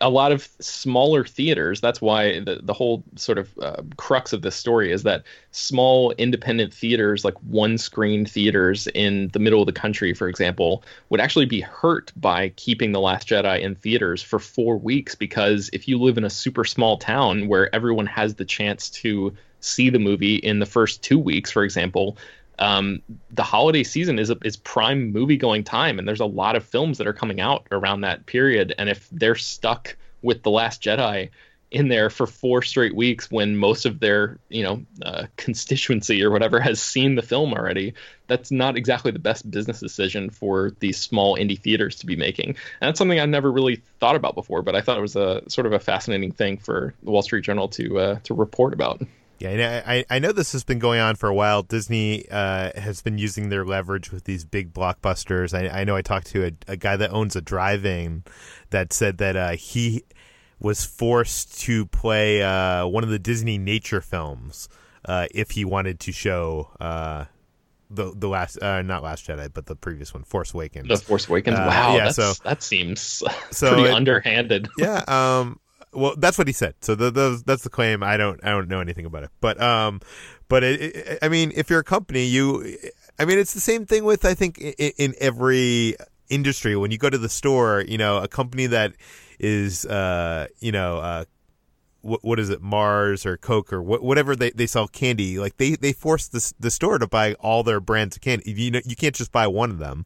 a 0.00 0.10
lot 0.10 0.32
of 0.32 0.48
smaller 0.58 1.24
theaters 1.24 1.80
that's 1.80 2.00
why 2.00 2.40
the, 2.40 2.60
the 2.62 2.72
whole 2.72 3.04
sort 3.14 3.38
of 3.38 3.56
uh, 3.62 3.82
crux 3.96 4.32
of 4.32 4.42
this 4.42 4.56
story 4.56 4.90
is 4.90 5.04
that 5.04 5.22
small 5.52 6.10
independent 6.12 6.74
theaters 6.74 7.24
like 7.24 7.38
one 7.44 7.78
screen 7.78 8.26
theaters 8.26 8.88
in 8.94 9.28
the 9.28 9.38
middle 9.38 9.60
of 9.60 9.66
the 9.66 9.72
country 9.72 10.12
for 10.12 10.28
example 10.28 10.82
would 11.08 11.20
actually 11.20 11.46
be 11.46 11.60
hurt 11.60 12.12
by 12.16 12.48
keeping 12.50 12.90
the 12.92 13.00
last 13.00 13.28
jedi 13.28 13.60
in 13.60 13.74
theaters 13.76 14.22
for 14.22 14.38
four 14.38 14.76
weeks 14.76 15.14
because 15.14 15.70
if 15.72 15.86
you 15.86 15.98
live 15.98 16.18
in 16.18 16.24
a 16.24 16.30
super 16.30 16.64
small 16.64 16.96
town 16.96 17.46
where 17.46 17.72
everyone 17.74 18.06
has 18.06 18.34
the 18.34 18.44
chance 18.44 18.90
to 18.90 19.32
see 19.60 19.90
the 19.90 19.98
movie 19.98 20.36
in 20.36 20.58
the 20.58 20.66
first 20.66 21.02
two 21.02 21.18
weeks 21.18 21.50
for 21.50 21.62
example 21.62 22.16
um, 22.60 23.02
the 23.30 23.42
holiday 23.42 23.82
season 23.82 24.18
is 24.18 24.30
a, 24.30 24.36
is 24.44 24.56
prime 24.56 25.12
movie 25.12 25.38
going 25.38 25.64
time, 25.64 25.98
and 25.98 26.06
there's 26.06 26.20
a 26.20 26.26
lot 26.26 26.56
of 26.56 26.64
films 26.64 26.98
that 26.98 27.06
are 27.06 27.12
coming 27.12 27.40
out 27.40 27.66
around 27.72 28.02
that 28.02 28.26
period. 28.26 28.74
And 28.78 28.88
if 28.88 29.08
they're 29.10 29.34
stuck 29.34 29.96
with 30.22 30.42
the 30.42 30.50
Last 30.50 30.82
Jedi 30.82 31.30
in 31.70 31.88
there 31.88 32.10
for 32.10 32.26
four 32.26 32.62
straight 32.62 32.94
weeks 32.94 33.30
when 33.30 33.56
most 33.56 33.86
of 33.86 34.00
their 34.00 34.38
you 34.48 34.62
know 34.62 34.82
uh, 35.02 35.26
constituency 35.36 36.22
or 36.22 36.30
whatever 36.30 36.58
has 36.60 36.82
seen 36.82 37.14
the 37.14 37.22
film 37.22 37.52
already 37.52 37.94
that's 38.26 38.50
not 38.50 38.76
exactly 38.76 39.12
the 39.12 39.20
best 39.20 39.48
business 39.50 39.78
decision 39.78 40.30
for 40.30 40.72
these 40.80 40.98
small 40.98 41.36
indie 41.36 41.58
theaters 41.58 41.94
to 41.94 42.06
be 42.06 42.16
making 42.16 42.48
and 42.48 42.56
that's 42.88 42.98
something 42.98 43.20
i 43.20 43.24
never 43.24 43.52
really 43.52 43.76
thought 44.00 44.16
about 44.16 44.34
before 44.34 44.62
but 44.62 44.74
i 44.74 44.80
thought 44.80 44.98
it 44.98 45.02
was 45.02 45.14
a 45.14 45.42
sort 45.48 45.66
of 45.66 45.72
a 45.72 45.78
fascinating 45.78 46.32
thing 46.32 46.56
for 46.56 46.92
the 47.04 47.10
wall 47.10 47.22
street 47.22 47.44
journal 47.44 47.68
to 47.68 47.98
uh, 48.00 48.18
to 48.24 48.34
report 48.34 48.72
about 48.72 49.00
yeah, 49.40 49.82
I, 49.86 50.04
I 50.10 50.18
know 50.18 50.32
this 50.32 50.52
has 50.52 50.64
been 50.64 50.78
going 50.78 51.00
on 51.00 51.16
for 51.16 51.28
a 51.28 51.34
while. 51.34 51.62
Disney 51.62 52.28
uh, 52.30 52.78
has 52.78 53.00
been 53.00 53.16
using 53.16 53.48
their 53.48 53.64
leverage 53.64 54.12
with 54.12 54.24
these 54.24 54.44
big 54.44 54.74
blockbusters. 54.74 55.54
I, 55.54 55.80
I 55.80 55.84
know 55.84 55.96
I 55.96 56.02
talked 56.02 56.26
to 56.28 56.46
a, 56.46 56.52
a, 56.68 56.76
guy 56.76 56.96
that 56.96 57.10
owns 57.10 57.36
a 57.36 57.40
drive-in 57.40 58.24
that 58.68 58.92
said 58.92 59.18
that 59.18 59.36
uh, 59.36 59.50
he 59.52 60.04
was 60.58 60.84
forced 60.84 61.58
to 61.62 61.86
play 61.86 62.42
uh, 62.42 62.86
one 62.86 63.02
of 63.02 63.08
the 63.08 63.18
Disney 63.18 63.56
nature 63.56 64.02
films 64.02 64.68
uh, 65.06 65.26
if 65.34 65.52
he 65.52 65.64
wanted 65.64 66.00
to 66.00 66.12
show 66.12 66.70
uh, 66.78 67.24
the 67.90 68.12
the 68.14 68.28
last 68.28 68.62
uh, 68.62 68.82
not 68.82 69.02
Last 69.02 69.26
Jedi, 69.26 69.52
but 69.52 69.66
the 69.66 69.74
previous 69.74 70.14
one, 70.14 70.22
Force 70.22 70.54
Awakens. 70.54 70.88
The 70.88 70.96
Force 70.96 71.28
Awakens. 71.28 71.58
wow, 71.58 71.96
yeah, 71.96 72.10
so 72.10 72.32
that 72.44 72.62
seems 72.62 73.22
so 73.50 73.72
pretty 73.72 73.88
it, 73.88 73.94
underhanded. 73.94 74.68
yeah, 74.78 75.02
um, 75.08 75.58
well, 75.92 76.14
that's 76.16 76.38
what 76.38 76.46
he 76.46 76.52
said. 76.52 76.74
So 76.80 76.94
the, 76.94 77.10
the, 77.10 77.42
that's 77.44 77.62
the 77.62 77.70
claim. 77.70 78.02
I 78.02 78.16
don't 78.16 78.42
I 78.44 78.50
don't 78.50 78.68
know 78.68 78.80
anything 78.80 79.06
about 79.06 79.24
it, 79.24 79.30
but 79.40 79.60
um, 79.60 80.00
but 80.48 80.62
it, 80.62 80.80
it, 80.80 81.18
I 81.22 81.28
mean, 81.28 81.52
if 81.54 81.70
you're 81.70 81.80
a 81.80 81.84
company, 81.84 82.24
you, 82.24 82.76
I 83.18 83.24
mean, 83.24 83.38
it's 83.38 83.54
the 83.54 83.60
same 83.60 83.86
thing 83.86 84.04
with 84.04 84.24
I 84.24 84.34
think 84.34 84.58
in, 84.58 84.92
in 84.98 85.14
every 85.20 85.96
industry. 86.28 86.76
When 86.76 86.90
you 86.90 86.98
go 86.98 87.10
to 87.10 87.18
the 87.18 87.28
store, 87.28 87.84
you 87.86 87.98
know, 87.98 88.18
a 88.18 88.28
company 88.28 88.66
that 88.66 88.94
is 89.38 89.84
uh, 89.84 90.46
you 90.60 90.72
know, 90.72 90.98
uh, 90.98 91.24
what, 92.02 92.24
what 92.24 92.38
is 92.38 92.50
it, 92.50 92.62
Mars 92.62 93.26
or 93.26 93.36
Coke 93.36 93.72
or 93.72 93.82
wh- 93.82 94.02
whatever 94.02 94.34
they, 94.34 94.50
they 94.50 94.66
sell 94.66 94.88
candy. 94.88 95.38
Like 95.38 95.56
they, 95.56 95.76
they 95.76 95.92
force 95.92 96.28
the 96.28 96.52
the 96.58 96.70
store 96.70 96.98
to 96.98 97.06
buy 97.06 97.34
all 97.34 97.62
their 97.62 97.80
brands 97.80 98.16
of 98.16 98.22
candy. 98.22 98.52
You 98.52 98.70
know, 98.70 98.80
you 98.84 98.96
can't 98.96 99.14
just 99.14 99.32
buy 99.32 99.46
one 99.46 99.70
of 99.70 99.78
them. 99.78 100.04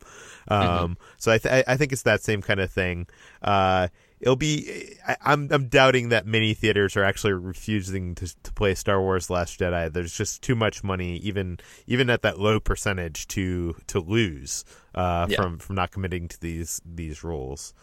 Um, 0.49 0.61
mm-hmm. 0.61 0.93
so 1.19 1.33
I 1.33 1.39
th- 1.39 1.65
I 1.67 1.77
think 1.77 1.93
it's 1.93 2.03
that 2.03 2.23
same 2.23 2.43
kind 2.43 2.61
of 2.61 2.71
thing. 2.71 3.07
Uh, 3.43 3.89
it'll 4.25 4.37
be 4.37 4.97
I, 5.07 5.13
am 5.13 5.17
I'm, 5.25 5.49
I'm 5.53 5.69
doubting 5.69 6.09
that 6.09 6.27
many 6.27 6.55
theaters 6.55 6.97
are 6.97 7.05
actually 7.05 7.35
refusing 7.35 8.15
to 8.17 8.43
to 8.43 8.53
play 8.55 8.75
Star 8.75 9.01
Wars 9.01 9.29
Last 9.29 9.61
Jedi. 9.61 9.93
There's 9.93 10.17
just 10.17 10.43
too 10.43 10.55
much 10.55 10.83
money, 10.83 11.19
even 11.19 11.59
even 11.87 12.09
at 12.09 12.23
that 12.23 12.41
low 12.41 12.59
percentage, 12.59 13.29
to 13.29 13.77
to 13.87 14.01
lose 14.01 14.65
uh, 14.95 15.27
yeah. 15.29 15.37
from 15.37 15.59
from 15.59 15.77
not 15.77 15.91
committing 15.91 16.29
to 16.29 16.41
these 16.41 16.81
these 16.87 17.23
rules. 17.23 17.75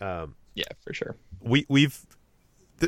Um, 0.00 0.36
yeah, 0.54 0.64
for 0.80 0.94
sure. 0.94 1.16
We 1.40 1.66
we've 1.68 2.06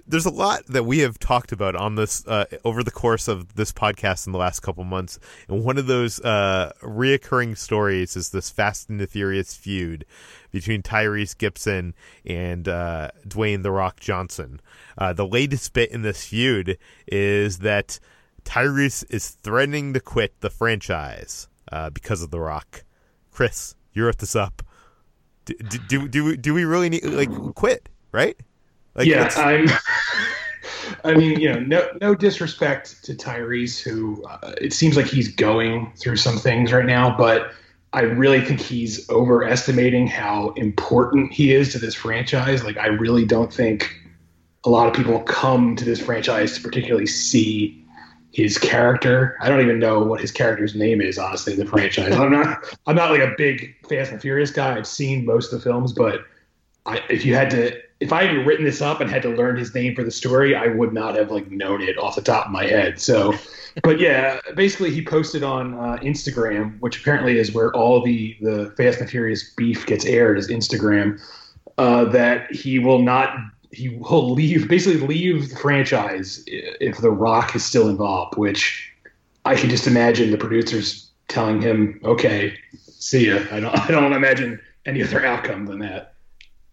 there's 0.07 0.27
a 0.27 0.31
lot 0.31 0.67
that 0.67 0.85
we 0.85 1.01
have 1.01 1.19
talked 1.19 1.53
about 1.53 1.77
on 1.77 1.95
this 1.97 2.27
uh, 2.27 2.47
over 2.65 2.83
the 2.83 2.91
course 2.91 3.29
of 3.29 3.55
this 3.55 3.73
podcast 3.73 4.27
in 4.27 4.33
the 4.33 4.39
last 4.39 4.61
couple 4.61 4.85
months, 4.85 5.19
and 5.49 5.65
one 5.65 5.79
of 5.79 5.87
those 5.87 6.21
uh, 6.21 6.73
reoccurring 6.83 7.57
stories 7.57 8.17
is 8.17 8.31
this 8.31 8.51
Fast 8.51 8.89
and 8.89 9.01
the 9.01 9.07
Furious 9.07 9.55
feud 9.55 10.05
between 10.51 10.83
Tyrese 10.83 11.37
Gibson 11.37 11.95
and 12.25 12.69
uh, 12.69 13.11
Dwayne 13.27 13.63
the 13.63 13.71
Rock 13.71 14.01
Johnson. 14.01 14.61
Uh, 14.97 15.13
the 15.13 15.27
latest 15.27 15.73
bit 15.73 15.91
in 15.91 16.03
this 16.03 16.25
feud 16.25 16.79
is 17.07 17.59
that 17.59 17.99
Tyrese 18.45 19.05
is 19.11 19.31
threatening 19.31 19.93
to 19.95 20.01
quit 20.01 20.41
the 20.41 20.51
franchise 20.51 21.49
uh, 21.71 21.91
because 21.91 22.23
of 22.23 22.31
the 22.31 22.41
Rock. 22.41 22.85
Chris, 23.31 23.75
you 23.93 24.05
wrote 24.05 24.19
this 24.19 24.37
up. 24.37 24.63
Do, 25.45 25.55
do, 25.55 25.79
do, 25.79 26.09
do, 26.09 26.37
do 26.37 26.55
we 26.55 26.65
really 26.65 26.89
need 26.89 27.05
like 27.05 27.31
quit? 27.55 27.89
Right? 28.13 28.37
Like, 28.95 29.07
yeah, 29.07 29.31
I'm. 29.37 29.67
I 31.05 31.15
mean, 31.15 31.41
you 31.41 31.53
know, 31.53 31.59
no 31.59 31.89
no 32.01 32.15
disrespect 32.15 33.03
to 33.05 33.15
Tyrese, 33.15 33.81
who 33.81 34.23
uh, 34.25 34.55
it 34.61 34.73
seems 34.73 34.97
like 34.97 35.07
he's 35.07 35.35
going 35.35 35.93
through 35.97 36.17
some 36.17 36.37
things 36.37 36.73
right 36.73 36.85
now, 36.85 37.17
but 37.17 37.53
I 37.93 38.03
really 38.03 38.41
think 38.41 38.61
he's 38.61 39.09
overestimating 39.11 40.07
how 40.07 40.51
important 40.51 41.33
he 41.33 41.53
is 41.53 41.73
to 41.73 41.79
this 41.79 41.95
franchise. 41.95 42.65
Like, 42.65 42.79
I 42.79 42.87
really 42.87 43.25
don't 43.25 43.53
think 43.53 43.95
a 44.65 44.71
lot 44.71 44.89
of 44.89 44.95
people 44.95 45.21
come 45.21 45.77
to 45.77 45.85
this 45.85 46.01
franchise 46.01 46.57
to 46.57 46.63
particularly 46.63 47.07
see 47.07 47.85
his 48.33 48.57
character. 48.57 49.37
I 49.41 49.49
don't 49.49 49.61
even 49.61 49.79
know 49.79 50.03
what 50.03 50.21
his 50.21 50.31
character's 50.31 50.75
name 50.75 51.01
is, 51.01 51.19
honestly, 51.19 51.53
in 51.53 51.59
the 51.59 51.67
franchise. 51.67 52.15
I'm 52.15 52.33
not 52.33 52.65
I'm 52.87 52.97
not 52.97 53.11
like 53.11 53.21
a 53.21 53.35
big 53.37 53.75
Fast 53.89 54.13
and 54.13 54.21
Furious 54.21 54.51
guy. 54.51 54.77
I've 54.77 54.87
seen 54.87 55.27
most 55.27 55.53
of 55.53 55.59
the 55.59 55.65
films, 55.65 55.93
but 55.93 56.25
I, 56.87 57.03
if 57.11 57.25
you 57.27 57.35
had 57.35 57.51
to 57.51 57.79
if 58.03 58.13
I 58.13 58.25
had 58.25 58.45
written 58.45 58.65
this 58.65 58.83
up 58.83 59.01
and 59.01 59.09
had 59.09 59.23
to 59.23 59.29
learn 59.29 59.57
his 59.57 59.73
name 59.75 59.95
for 59.95 60.03
the 60.03 60.11
story, 60.11 60.57
I 60.57 60.67
would 60.67 60.93
not 60.93 61.15
have 61.15 61.31
like 61.31 61.49
known 61.53 61.81
it 61.81 61.97
off 61.97 62.17
the 62.17 62.23
top 62.23 62.47
of 62.47 62.53
my 62.53 62.67
head. 62.67 63.01
So, 63.01 63.33
but 63.85 64.01
yeah, 64.01 64.41
basically 64.57 64.91
he 64.91 65.05
posted 65.05 65.45
on 65.45 65.75
uh, 65.75 65.99
Instagram, 66.03 66.81
which 66.81 67.01
apparently 67.01 67.39
is 67.39 67.53
where 67.53 67.73
all 67.73 68.03
the 68.03 68.37
the 68.41 68.75
Fast 68.77 69.01
and 69.01 69.09
Furious 69.09 69.55
beef 69.55 69.87
gets 69.87 70.05
aired, 70.05 70.37
is 70.37 70.49
Instagram. 70.49 71.21
Uh, 71.79 72.05
that 72.07 72.53
he 72.53 72.79
will 72.79 73.01
not, 73.01 73.35
he 73.71 73.89
will 73.89 74.31
leave, 74.33 74.69
basically 74.69 75.01
leave 75.07 75.49
the 75.49 75.57
franchise 75.57 76.43
if 76.47 76.99
The 76.99 77.11
Rock 77.11 77.55
is 77.55 77.65
still 77.65 77.89
involved. 77.89 78.37
Which 78.37 78.93
I 79.45 79.55
can 79.55 79.71
just 79.71 79.87
imagine 79.87 80.33
the 80.33 80.39
producers 80.39 81.09
telling 81.29 81.63
him, 81.63 82.01
"Okay, 82.05 82.59
see 82.85 83.29
ya." 83.29 83.39
I 83.53 83.61
don't, 83.61 83.79
I 83.79 83.89
don't 83.93 84.13
imagine 84.13 84.61
any 84.87 85.05
other 85.05 85.25
outcome 85.25 85.67
than 85.67 85.79
that. 85.79 86.12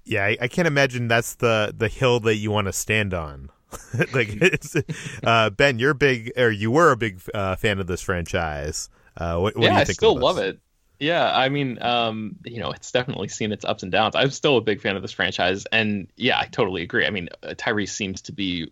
Yeah, 0.09 0.25
I, 0.25 0.37
I, 0.41 0.47
can't 0.47 0.67
imagine 0.67 1.07
that's 1.07 1.35
the 1.35 1.71
the 1.77 1.87
hill 1.87 2.19
that 2.21 2.37
you 2.37 2.49
want 2.49 2.65
to 2.65 2.73
stand 2.73 3.13
on. 3.13 3.51
like 4.13 4.29
it's 4.41 4.75
uh, 5.23 5.51
Ben, 5.51 5.77
you're 5.77 5.93
big, 5.93 6.31
or 6.35 6.49
you 6.49 6.71
were 6.71 6.91
a 6.91 6.97
big 6.97 7.21
uh, 7.33 7.55
fan 7.55 7.79
of 7.79 7.85
this 7.85 8.01
franchise. 8.01 8.89
Uh, 9.15 9.37
what, 9.37 9.55
what 9.55 9.65
yeah, 9.65 9.75
I 9.75 9.83
still 9.83 10.17
love 10.17 10.39
it. 10.39 10.59
Yeah, 10.99 11.31
I 11.31 11.47
mean, 11.49 11.81
um, 11.81 12.35
you 12.43 12.59
know, 12.59 12.71
it's 12.71 12.91
definitely 12.91 13.27
seen 13.27 13.51
its 13.51 13.63
ups 13.63 13.83
and 13.83 13.91
downs. 13.91 14.15
I'm 14.15 14.31
still 14.31 14.57
a 14.57 14.61
big 14.61 14.81
fan 14.81 14.95
of 14.95 15.03
this 15.03 15.11
franchise, 15.11 15.65
and 15.71 16.07
yeah, 16.17 16.39
I 16.39 16.45
totally 16.45 16.81
agree. 16.81 17.05
I 17.05 17.11
mean, 17.11 17.29
uh, 17.43 17.53
Tyrese 17.55 17.89
seems 17.89 18.23
to 18.23 18.31
be 18.31 18.71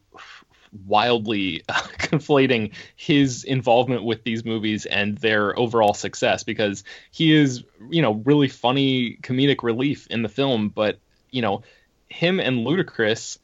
wildly 0.87 1.63
uh, 1.69 1.73
conflating 1.99 2.73
his 2.95 3.43
involvement 3.43 4.03
with 4.03 4.23
these 4.23 4.43
movies 4.43 4.87
and 4.87 5.19
their 5.19 5.57
overall 5.57 5.93
success 5.93 6.43
because 6.43 6.83
he 7.11 7.33
is, 7.33 7.63
you 7.91 8.01
know, 8.01 8.13
really 8.25 8.47
funny 8.47 9.17
comedic 9.21 9.61
relief 9.61 10.07
in 10.07 10.23
the 10.23 10.29
film, 10.29 10.69
but 10.69 10.99
you 11.37 11.43
know, 11.43 11.61
him 12.09 12.39
and 12.39 12.65
Ludacris 12.65 13.37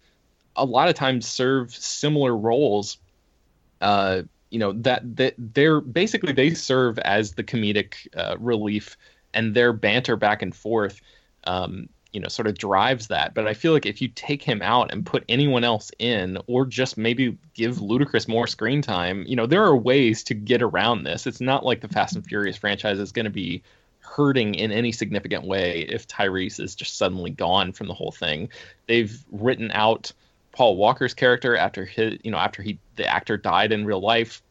a 0.55 0.65
lot 0.65 0.89
of 0.89 0.95
times 0.95 1.27
serve 1.27 1.73
similar 1.73 2.35
roles. 2.35 2.97
Uh, 3.81 4.23
you 4.49 4.57
know 4.57 4.73
that 4.73 5.15
that 5.17 5.35
they're 5.37 5.79
basically 5.79 6.33
they 6.33 6.55
serve 6.55 6.97
as 6.99 7.33
the 7.33 7.43
comedic 7.43 8.07
uh, 8.17 8.35
relief, 8.39 8.97
and 9.35 9.53
their 9.53 9.73
banter 9.73 10.15
back 10.15 10.41
and 10.41 10.55
forth, 10.55 11.01
um, 11.43 11.87
you 12.13 12.19
know, 12.19 12.29
sort 12.29 12.47
of 12.47 12.57
drives 12.57 13.07
that. 13.09 13.35
But 13.35 13.47
I 13.47 13.53
feel 13.53 13.73
like 13.73 13.85
if 13.85 14.01
you 14.01 14.07
take 14.07 14.41
him 14.41 14.63
out 14.63 14.91
and 14.91 15.05
put 15.05 15.23
anyone 15.29 15.63
else 15.63 15.91
in, 15.99 16.39
or 16.47 16.65
just 16.65 16.97
maybe 16.97 17.37
give 17.53 17.77
Ludacris 17.77 18.27
more 18.27 18.47
screen 18.47 18.81
time, 18.81 19.23
you 19.27 19.35
know, 19.35 19.45
there 19.45 19.63
are 19.63 19.77
ways 19.77 20.23
to 20.23 20.33
get 20.33 20.63
around 20.63 21.03
this. 21.03 21.27
It's 21.27 21.41
not 21.41 21.63
like 21.63 21.81
the 21.81 21.87
Fast 21.87 22.15
and 22.15 22.25
Furious 22.25 22.57
franchise 22.57 22.97
is 22.97 23.11
going 23.11 23.25
to 23.25 23.31
be 23.31 23.61
hurting 24.03 24.55
in 24.55 24.71
any 24.71 24.91
significant 24.91 25.45
way 25.45 25.81
if 25.89 26.07
Tyrese 26.07 26.59
is 26.59 26.75
just 26.75 26.97
suddenly 26.97 27.31
gone 27.31 27.71
from 27.71 27.87
the 27.87 27.93
whole 27.93 28.11
thing. 28.11 28.49
They've 28.87 29.23
written 29.31 29.71
out 29.71 30.11
Paul 30.51 30.77
Walker's 30.77 31.13
character 31.13 31.55
after 31.55 31.85
his, 31.85 32.19
you 32.23 32.31
know, 32.31 32.37
after 32.37 32.61
he 32.61 32.79
the 32.95 33.07
actor 33.07 33.37
died 33.37 33.71
in 33.71 33.85
real 33.85 34.01
life, 34.01 34.41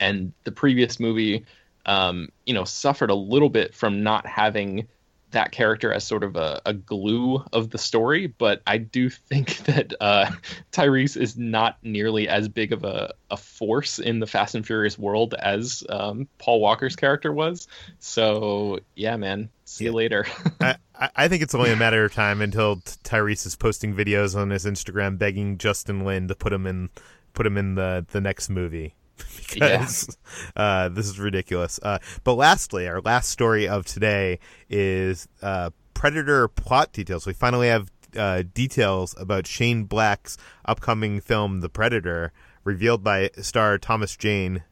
and 0.00 0.32
the 0.44 0.52
previous 0.52 0.98
movie, 0.98 1.44
um, 1.86 2.30
you 2.46 2.54
know, 2.54 2.64
suffered 2.64 3.10
a 3.10 3.14
little 3.14 3.50
bit 3.50 3.74
from 3.74 4.02
not 4.02 4.26
having 4.26 4.88
that 5.30 5.52
character 5.52 5.92
as 5.92 6.04
sort 6.04 6.24
of 6.24 6.36
a, 6.36 6.60
a 6.66 6.74
glue 6.74 7.42
of 7.52 7.70
the 7.70 7.78
story, 7.78 8.26
but 8.26 8.62
I 8.66 8.78
do 8.78 9.10
think 9.10 9.56
that 9.64 9.94
uh, 10.00 10.30
Tyrese 10.72 11.16
is 11.16 11.36
not 11.36 11.78
nearly 11.82 12.28
as 12.28 12.48
big 12.48 12.72
of 12.72 12.84
a, 12.84 13.12
a 13.30 13.36
force 13.36 13.98
in 13.98 14.20
the 14.20 14.26
Fast 14.26 14.54
and 14.54 14.66
Furious 14.66 14.98
world 14.98 15.34
as 15.34 15.84
um, 15.88 16.28
Paul 16.38 16.60
Walker's 16.60 16.96
character 16.96 17.32
was. 17.32 17.68
So 17.98 18.80
yeah, 18.94 19.16
man, 19.16 19.50
see 19.64 19.84
you 19.84 19.92
later. 19.92 20.26
I, 20.60 20.76
I 21.16 21.28
think 21.28 21.42
it's 21.42 21.54
only 21.54 21.72
a 21.72 21.76
matter 21.76 22.04
of 22.04 22.12
time 22.12 22.40
until 22.40 22.76
Tyrese 22.76 23.46
is 23.46 23.56
posting 23.56 23.94
videos 23.94 24.36
on 24.36 24.50
his 24.50 24.64
Instagram 24.66 25.18
begging 25.18 25.58
Justin 25.58 26.04
Lin 26.04 26.28
to 26.28 26.34
put 26.34 26.52
him 26.52 26.66
in 26.66 26.90
put 27.32 27.46
him 27.46 27.56
in 27.56 27.74
the 27.74 28.04
the 28.10 28.20
next 28.20 28.50
movie. 28.50 28.94
because 29.52 30.16
yeah. 30.56 30.62
uh, 30.62 30.88
this 30.88 31.06
is 31.06 31.18
ridiculous. 31.18 31.80
Uh, 31.82 31.98
but 32.24 32.34
lastly, 32.34 32.88
our 32.88 33.00
last 33.00 33.30
story 33.30 33.68
of 33.68 33.86
today 33.86 34.38
is 34.68 35.28
uh, 35.42 35.70
Predator 35.94 36.48
plot 36.48 36.92
details. 36.92 37.26
We 37.26 37.32
finally 37.32 37.68
have 37.68 37.90
uh, 38.16 38.42
details 38.54 39.14
about 39.18 39.46
Shane 39.46 39.84
Black's 39.84 40.36
upcoming 40.64 41.20
film, 41.20 41.60
The 41.60 41.68
Predator, 41.68 42.32
revealed 42.64 43.02
by 43.02 43.30
star 43.40 43.78
Thomas 43.78 44.16
Jane. 44.16 44.62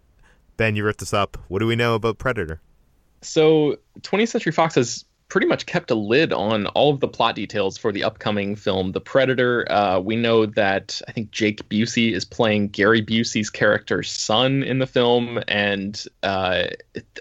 Ben, 0.56 0.74
you 0.74 0.84
wrote 0.84 0.98
this 0.98 1.14
up. 1.14 1.36
What 1.48 1.60
do 1.60 1.66
we 1.66 1.76
know 1.76 1.94
about 1.94 2.18
Predator? 2.18 2.60
So, 3.22 3.76
20th 4.00 4.28
Century 4.28 4.52
Fox 4.52 4.74
has 4.76 5.04
pretty 5.28 5.46
much 5.46 5.66
kept 5.66 5.90
a 5.90 5.94
lid 5.94 6.32
on 6.32 6.66
all 6.68 6.92
of 6.92 7.00
the 7.00 7.08
plot 7.08 7.34
details 7.34 7.76
for 7.76 7.92
the 7.92 8.02
upcoming 8.02 8.56
film, 8.56 8.92
The 8.92 9.00
Predator. 9.00 9.70
Uh, 9.70 10.00
we 10.00 10.16
know 10.16 10.46
that 10.46 11.00
I 11.06 11.12
think 11.12 11.30
Jake 11.30 11.68
Busey 11.68 12.12
is 12.12 12.24
playing 12.24 12.68
Gary 12.68 13.04
Busey's 13.04 13.50
character's 13.50 14.10
son 14.10 14.62
in 14.62 14.78
the 14.78 14.86
film, 14.86 15.40
and 15.46 16.02
uh, 16.22 16.64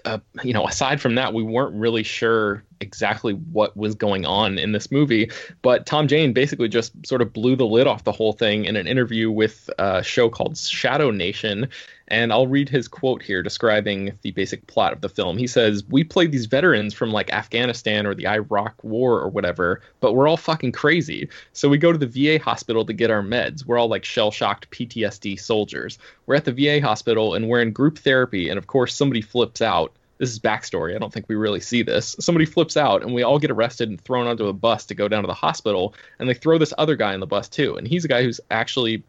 uh, 0.04 0.18
you 0.42 0.52
know, 0.52 0.66
aside 0.66 1.00
from 1.00 1.14
that, 1.16 1.34
we 1.34 1.42
weren't 1.42 1.74
really 1.74 2.02
sure 2.02 2.64
exactly 2.80 3.32
what 3.32 3.76
was 3.76 3.94
going 3.94 4.24
on 4.26 4.58
in 4.58 4.72
this 4.72 4.90
movie. 4.90 5.30
But 5.62 5.86
Tom 5.86 6.08
Jane 6.08 6.32
basically 6.32 6.68
just 6.68 6.92
sort 7.06 7.22
of 7.22 7.32
blew 7.32 7.56
the 7.56 7.66
lid 7.66 7.86
off 7.86 8.04
the 8.04 8.12
whole 8.12 8.32
thing 8.32 8.64
in 8.64 8.76
an 8.76 8.86
interview 8.86 9.30
with 9.30 9.68
a 9.78 10.02
show 10.02 10.28
called 10.28 10.56
Shadow 10.56 11.10
Nation. 11.10 11.68
And 12.10 12.32
I'll 12.32 12.46
read 12.46 12.70
his 12.70 12.88
quote 12.88 13.22
here 13.22 13.42
describing 13.42 14.12
the 14.22 14.30
basic 14.30 14.66
plot 14.66 14.94
of 14.94 15.02
the 15.02 15.10
film. 15.10 15.36
He 15.36 15.46
says, 15.46 15.84
We 15.88 16.04
played 16.04 16.32
these 16.32 16.46
veterans 16.46 16.94
from 16.94 17.12
like 17.12 17.30
Afghanistan 17.32 18.06
or 18.06 18.14
the 18.14 18.26
Iraq 18.26 18.82
War 18.82 19.20
or 19.20 19.28
whatever, 19.28 19.82
but 20.00 20.14
we're 20.14 20.26
all 20.26 20.38
fucking 20.38 20.72
crazy. 20.72 21.28
So 21.52 21.68
we 21.68 21.76
go 21.76 21.92
to 21.92 21.98
the 21.98 22.06
VA 22.06 22.42
hospital 22.42 22.86
to 22.86 22.94
get 22.94 23.10
our 23.10 23.22
meds. 23.22 23.66
We're 23.66 23.78
all 23.78 23.88
like 23.88 24.06
shell 24.06 24.30
shocked 24.30 24.70
PTSD 24.70 25.38
soldiers. 25.38 25.98
We're 26.24 26.36
at 26.36 26.46
the 26.46 26.52
VA 26.52 26.80
hospital 26.80 27.34
and 27.34 27.48
we're 27.48 27.60
in 27.60 27.72
group 27.72 27.98
therapy. 27.98 28.48
And 28.48 28.56
of 28.56 28.68
course, 28.68 28.94
somebody 28.94 29.20
flips 29.20 29.60
out 29.60 29.92
this 30.18 30.30
is 30.30 30.38
backstory. 30.38 30.94
I 30.94 30.98
don't 30.98 31.12
think 31.12 31.28
we 31.28 31.36
really 31.36 31.60
see 31.60 31.82
this. 31.82 32.16
Somebody 32.20 32.44
flips 32.44 32.76
out, 32.76 33.02
and 33.02 33.14
we 33.14 33.22
all 33.22 33.38
get 33.38 33.50
arrested 33.50 33.88
and 33.88 34.00
thrown 34.00 34.26
onto 34.26 34.46
a 34.46 34.52
bus 34.52 34.84
to 34.86 34.94
go 34.94 35.08
down 35.08 35.22
to 35.22 35.26
the 35.26 35.34
hospital. 35.34 35.94
And 36.18 36.28
they 36.28 36.34
throw 36.34 36.58
this 36.58 36.74
other 36.76 36.96
guy 36.96 37.14
in 37.14 37.20
the 37.20 37.26
bus 37.26 37.48
too, 37.48 37.76
and 37.76 37.86
he's 37.86 38.04
a 38.04 38.08
guy 38.08 38.22
who's 38.22 38.40
actually 38.50 39.02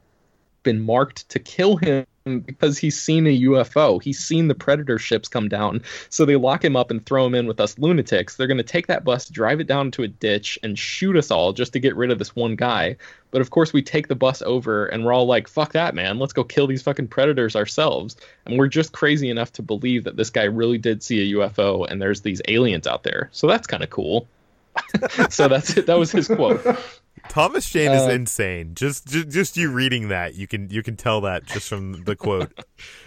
been 0.63 0.79
marked 0.79 1.27
to 1.29 1.39
kill 1.39 1.77
him 1.77 2.05
because 2.37 2.77
he's 2.77 3.01
seen 3.01 3.25
a 3.25 3.41
UFO. 3.41 4.01
He's 4.01 4.19
seen 4.19 4.47
the 4.47 4.55
predator 4.55 4.99
ships 4.99 5.27
come 5.27 5.49
down. 5.49 5.81
So 6.09 6.25
they 6.25 6.35
lock 6.35 6.63
him 6.63 6.75
up 6.75 6.91
and 6.91 7.03
throw 7.03 7.25
him 7.25 7.33
in 7.33 7.47
with 7.47 7.59
us 7.59 7.79
lunatics. 7.79 8.35
They're 8.35 8.45
going 8.45 8.57
to 8.57 8.63
take 8.63 8.87
that 8.87 9.03
bus, 9.03 9.27
drive 9.27 9.59
it 9.59 9.67
down 9.67 9.89
to 9.91 10.03
a 10.03 10.07
ditch, 10.07 10.59
and 10.61 10.77
shoot 10.77 11.17
us 11.17 11.31
all 11.31 11.51
just 11.53 11.73
to 11.73 11.79
get 11.79 11.95
rid 11.95 12.11
of 12.11 12.19
this 12.19 12.35
one 12.35 12.55
guy. 12.55 12.97
But 13.31 13.41
of 13.41 13.49
course, 13.49 13.73
we 13.73 13.81
take 13.81 14.07
the 14.07 14.15
bus 14.15 14.41
over 14.43 14.85
and 14.85 15.03
we're 15.03 15.13
all 15.13 15.25
like, 15.25 15.47
fuck 15.47 15.73
that, 15.73 15.95
man. 15.95 16.19
Let's 16.19 16.33
go 16.33 16.43
kill 16.43 16.67
these 16.67 16.83
fucking 16.83 17.07
predators 17.07 17.55
ourselves. 17.55 18.15
And 18.45 18.57
we're 18.57 18.67
just 18.67 18.91
crazy 18.91 19.29
enough 19.29 19.51
to 19.53 19.61
believe 19.61 20.03
that 20.03 20.17
this 20.17 20.29
guy 20.29 20.43
really 20.43 20.77
did 20.77 21.01
see 21.01 21.31
a 21.31 21.35
UFO 21.37 21.89
and 21.89 22.01
there's 22.01 22.21
these 22.21 22.41
aliens 22.47 22.87
out 22.87 23.03
there. 23.03 23.29
So 23.31 23.47
that's 23.47 23.67
kind 23.67 23.83
of 23.83 23.89
cool. 23.89 24.27
so 25.29 25.47
that's 25.47 25.77
it. 25.77 25.85
That 25.87 25.99
was 25.99 26.11
his 26.11 26.27
quote. 26.27 26.61
Thomas 27.27 27.69
Jane 27.69 27.91
is 27.91 28.03
uh, 28.03 28.11
insane. 28.11 28.75
Just, 28.75 29.07
just, 29.07 29.29
just 29.29 29.57
you 29.57 29.71
reading 29.71 30.09
that, 30.09 30.35
you 30.35 30.47
can 30.47 30.69
you 30.69 30.81
can 30.83 30.95
tell 30.95 31.21
that 31.21 31.45
just 31.45 31.67
from 31.67 32.03
the 32.03 32.15
quote. 32.15 32.51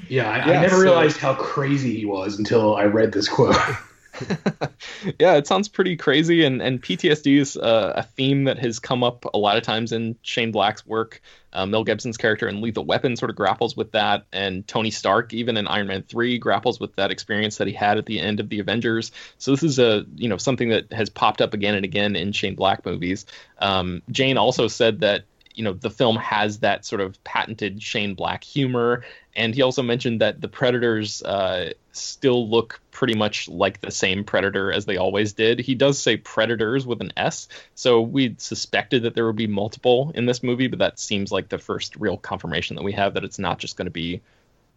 Yeah, 0.09 0.31
I, 0.31 0.37
yeah, 0.37 0.59
I 0.59 0.61
never 0.61 0.77
so, 0.77 0.83
realized 0.83 1.17
how 1.17 1.33
crazy 1.35 1.97
he 1.97 2.05
was 2.05 2.39
until 2.39 2.77
I 2.77 2.85
read 2.85 3.13
this 3.13 3.29
quote. 3.29 3.57
yeah, 5.19 5.37
it 5.37 5.47
sounds 5.47 5.69
pretty 5.69 5.97
crazy, 5.97 6.45
and 6.45 6.61
and 6.61 6.83
PTSD 6.83 7.39
is 7.39 7.57
uh, 7.57 7.95
a 7.97 8.03
theme 8.03 8.45
that 8.45 8.59
has 8.59 8.79
come 8.79 9.03
up 9.03 9.25
a 9.33 9.39
lot 9.39 9.57
of 9.57 9.63
times 9.63 9.93
in 9.93 10.17
Shane 10.23 10.53
Black's 10.53 10.87
work. 10.87 11.23
Uh, 11.55 11.67
Mel 11.67 11.85
Gibson's 11.85 12.17
character 12.17 12.49
in 12.49 12.61
Lethal 12.61 12.85
Weapon 12.85 13.17
sort 13.17 13.31
of 13.31 13.37
grapples 13.37 13.77
with 13.77 13.93
that, 13.93 14.27
and 14.33 14.67
Tony 14.67 14.91
Stark, 14.91 15.33
even 15.33 15.57
in 15.57 15.67
Iron 15.67 15.87
Man 15.87 16.03
three, 16.03 16.39
grapples 16.39 16.79
with 16.79 16.95
that 16.97 17.11
experience 17.11 17.57
that 17.57 17.67
he 17.67 17.73
had 17.73 17.99
at 17.99 18.07
the 18.07 18.21
end 18.21 18.41
of 18.41 18.49
the 18.49 18.61
Avengers. 18.61 19.13
So 19.39 19.51
this 19.51 19.63
is 19.63 19.79
a 19.79 20.05
you 20.17 20.29
know 20.29 20.37
something 20.37 20.69
that 20.71 20.93
has 20.93 21.09
popped 21.09 21.41
up 21.41 21.55
again 21.55 21.75
and 21.75 21.85
again 21.85 22.15
in 22.15 22.33
Shane 22.33 22.55
Black 22.55 22.85
movies. 22.85 23.25
Um, 23.59 24.03
Jane 24.11 24.37
also 24.37 24.69
said 24.69 25.01
that 25.01 25.25
you 25.55 25.65
know 25.65 25.73
the 25.73 25.91
film 25.91 26.17
has 26.17 26.61
that 26.61 26.85
sort 26.85 27.01
of 27.01 27.23
patented 27.25 27.83
Shane 27.83 28.15
Black 28.15 28.45
humor, 28.45 29.05
and 29.35 29.55
he 29.55 29.63
also 29.63 29.83
mentioned 29.83 30.21
that 30.21 30.41
the 30.41 30.49
Predators 30.49 31.23
uh, 31.23 31.73
still 31.93 32.49
look 32.49 32.81
pretty 32.91 33.15
much 33.15 33.49
like 33.49 33.81
the 33.81 33.91
same 33.91 34.25
Predator 34.25 34.73
as 34.73 34.85
they 34.85 34.97
always 34.97 35.33
did. 35.33 35.61
He 35.61 35.75
does 35.75 35.99
say 35.99 36.17
Predators 36.17 36.87
with 36.87 37.01
an 37.01 37.13
S, 37.17 37.49
so 37.75 38.01
we 38.01 38.35
suspected 38.39 39.03
that 39.03 39.15
there 39.15 39.27
would 39.27 39.37
be 39.37 39.47
multiple 39.47 40.13
in 40.15 40.27
this 40.27 40.43
movie, 40.43 40.69
but 40.69 40.79
that 40.79 40.99
seems 40.99 41.33
like 41.33 41.49
the 41.49 41.59
first 41.59 41.97
real 41.97 42.17
confirmation 42.17 42.77
that 42.77 42.83
we 42.83 42.93
have 42.93 43.15
that 43.15 43.25
it's 43.25 43.39
not 43.39 43.59
just 43.59 43.77
going 43.77 43.87
to 43.87 43.91
be 43.91 44.21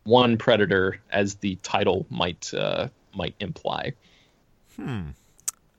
one 0.04 0.38
Predator, 0.38 1.00
as 1.12 1.36
the 1.36 1.56
title 1.58 2.06
might 2.10 2.54
uh, 2.54 2.90
might 3.14 3.36
imply. 3.40 3.94
Hmm. 4.76 5.10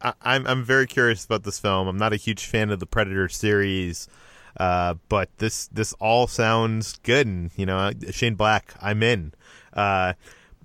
I, 0.01 0.13
I'm 0.23 0.47
I'm 0.47 0.65
very 0.65 0.87
curious 0.87 1.25
about 1.25 1.45
this 1.45 1.59
film. 1.59 1.89
I'm 1.89 1.97
not 1.97 2.13
a 2.13 2.17
huge 2.17 2.45
fan 2.45 2.71
of 2.71 2.81
the 2.81 2.87
Predator 2.87 3.29
series. 3.29 4.09
Uh, 4.57 4.95
but 5.09 5.29
this 5.39 5.69
this 5.69 5.93
all 5.95 6.27
sounds 6.27 6.99
good, 7.03 7.27
and 7.27 7.51
you 7.57 7.67
know, 7.67 7.93
Shane 8.11 8.35
Black, 8.35 8.75
I'm 8.81 9.03
in. 9.03 9.35
Uh, 9.73 10.15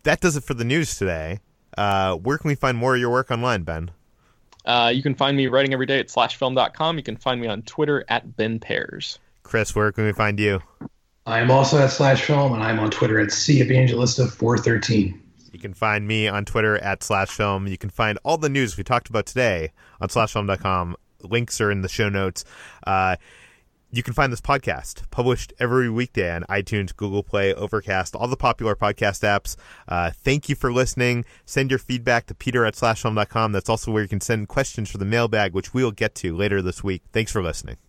that 0.03 0.21
does 0.21 0.37
it 0.37 0.43
for 0.43 0.53
the 0.53 0.63
news 0.63 0.95
today. 0.95 1.39
Uh, 1.77 2.15
where 2.15 2.37
can 2.37 2.47
we 2.47 2.55
find 2.55 2.77
more 2.77 2.95
of 2.95 3.01
your 3.01 3.09
work 3.09 3.31
online, 3.31 3.63
Ben? 3.63 3.91
Uh, 4.65 4.91
you 4.93 5.01
can 5.01 5.15
find 5.15 5.35
me 5.35 5.47
writing 5.47 5.73
every 5.73 5.85
day 5.85 5.99
at 5.99 6.07
slashfilm.com. 6.07 6.97
You 6.97 7.03
can 7.03 7.17
find 7.17 7.41
me 7.41 7.47
on 7.47 7.63
Twitter 7.63 8.05
at 8.07 8.35
Ben 8.37 8.59
Pears. 8.59 9.19
Chris, 9.43 9.75
where 9.75 9.91
can 9.91 10.05
we 10.05 10.13
find 10.13 10.39
you? 10.39 10.61
I'm 11.25 11.51
also 11.51 11.77
at 11.79 11.89
slashfilm, 11.89 12.53
and 12.53 12.63
I'm 12.63 12.79
on 12.79 12.91
Twitter 12.91 13.19
at 13.19 13.31
C 13.31 13.61
Evangelista413. 13.61 15.19
You 15.51 15.59
can 15.59 15.73
find 15.73 16.07
me 16.07 16.27
on 16.27 16.45
Twitter 16.45 16.77
at 16.77 17.01
slashfilm. 17.01 17.69
You 17.69 17.77
can 17.77 17.89
find 17.89 18.17
all 18.23 18.37
the 18.37 18.49
news 18.49 18.77
we 18.77 18.83
talked 18.83 19.09
about 19.09 19.25
today 19.25 19.71
on 19.99 20.07
slashfilm.com. 20.07 20.95
Links 21.23 21.61
are 21.61 21.69
in 21.69 21.81
the 21.81 21.89
show 21.89 22.09
notes. 22.09 22.45
Uh, 22.85 23.17
you 23.91 24.03
can 24.03 24.13
find 24.13 24.31
this 24.31 24.41
podcast 24.41 25.09
published 25.11 25.53
every 25.59 25.89
weekday 25.89 26.33
on 26.33 26.43
iTunes, 26.43 26.95
Google 26.95 27.23
Play, 27.23 27.53
Overcast, 27.53 28.15
all 28.15 28.27
the 28.27 28.37
popular 28.37 28.75
podcast 28.75 29.21
apps. 29.23 29.57
Uh, 29.87 30.11
thank 30.11 30.47
you 30.47 30.55
for 30.55 30.71
listening. 30.71 31.25
Send 31.45 31.69
your 31.69 31.79
feedback 31.79 32.25
to 32.27 32.35
peter 32.35 32.65
at 32.65 32.75
slashfilm.com. 32.75 33.51
That's 33.51 33.69
also 33.69 33.91
where 33.91 34.03
you 34.03 34.09
can 34.09 34.21
send 34.21 34.47
questions 34.47 34.89
for 34.89 34.97
the 34.97 35.05
mailbag, 35.05 35.53
which 35.53 35.73
we'll 35.73 35.91
get 35.91 36.15
to 36.15 36.35
later 36.35 36.61
this 36.61 36.83
week. 36.83 37.03
Thanks 37.11 37.31
for 37.31 37.43
listening. 37.43 37.77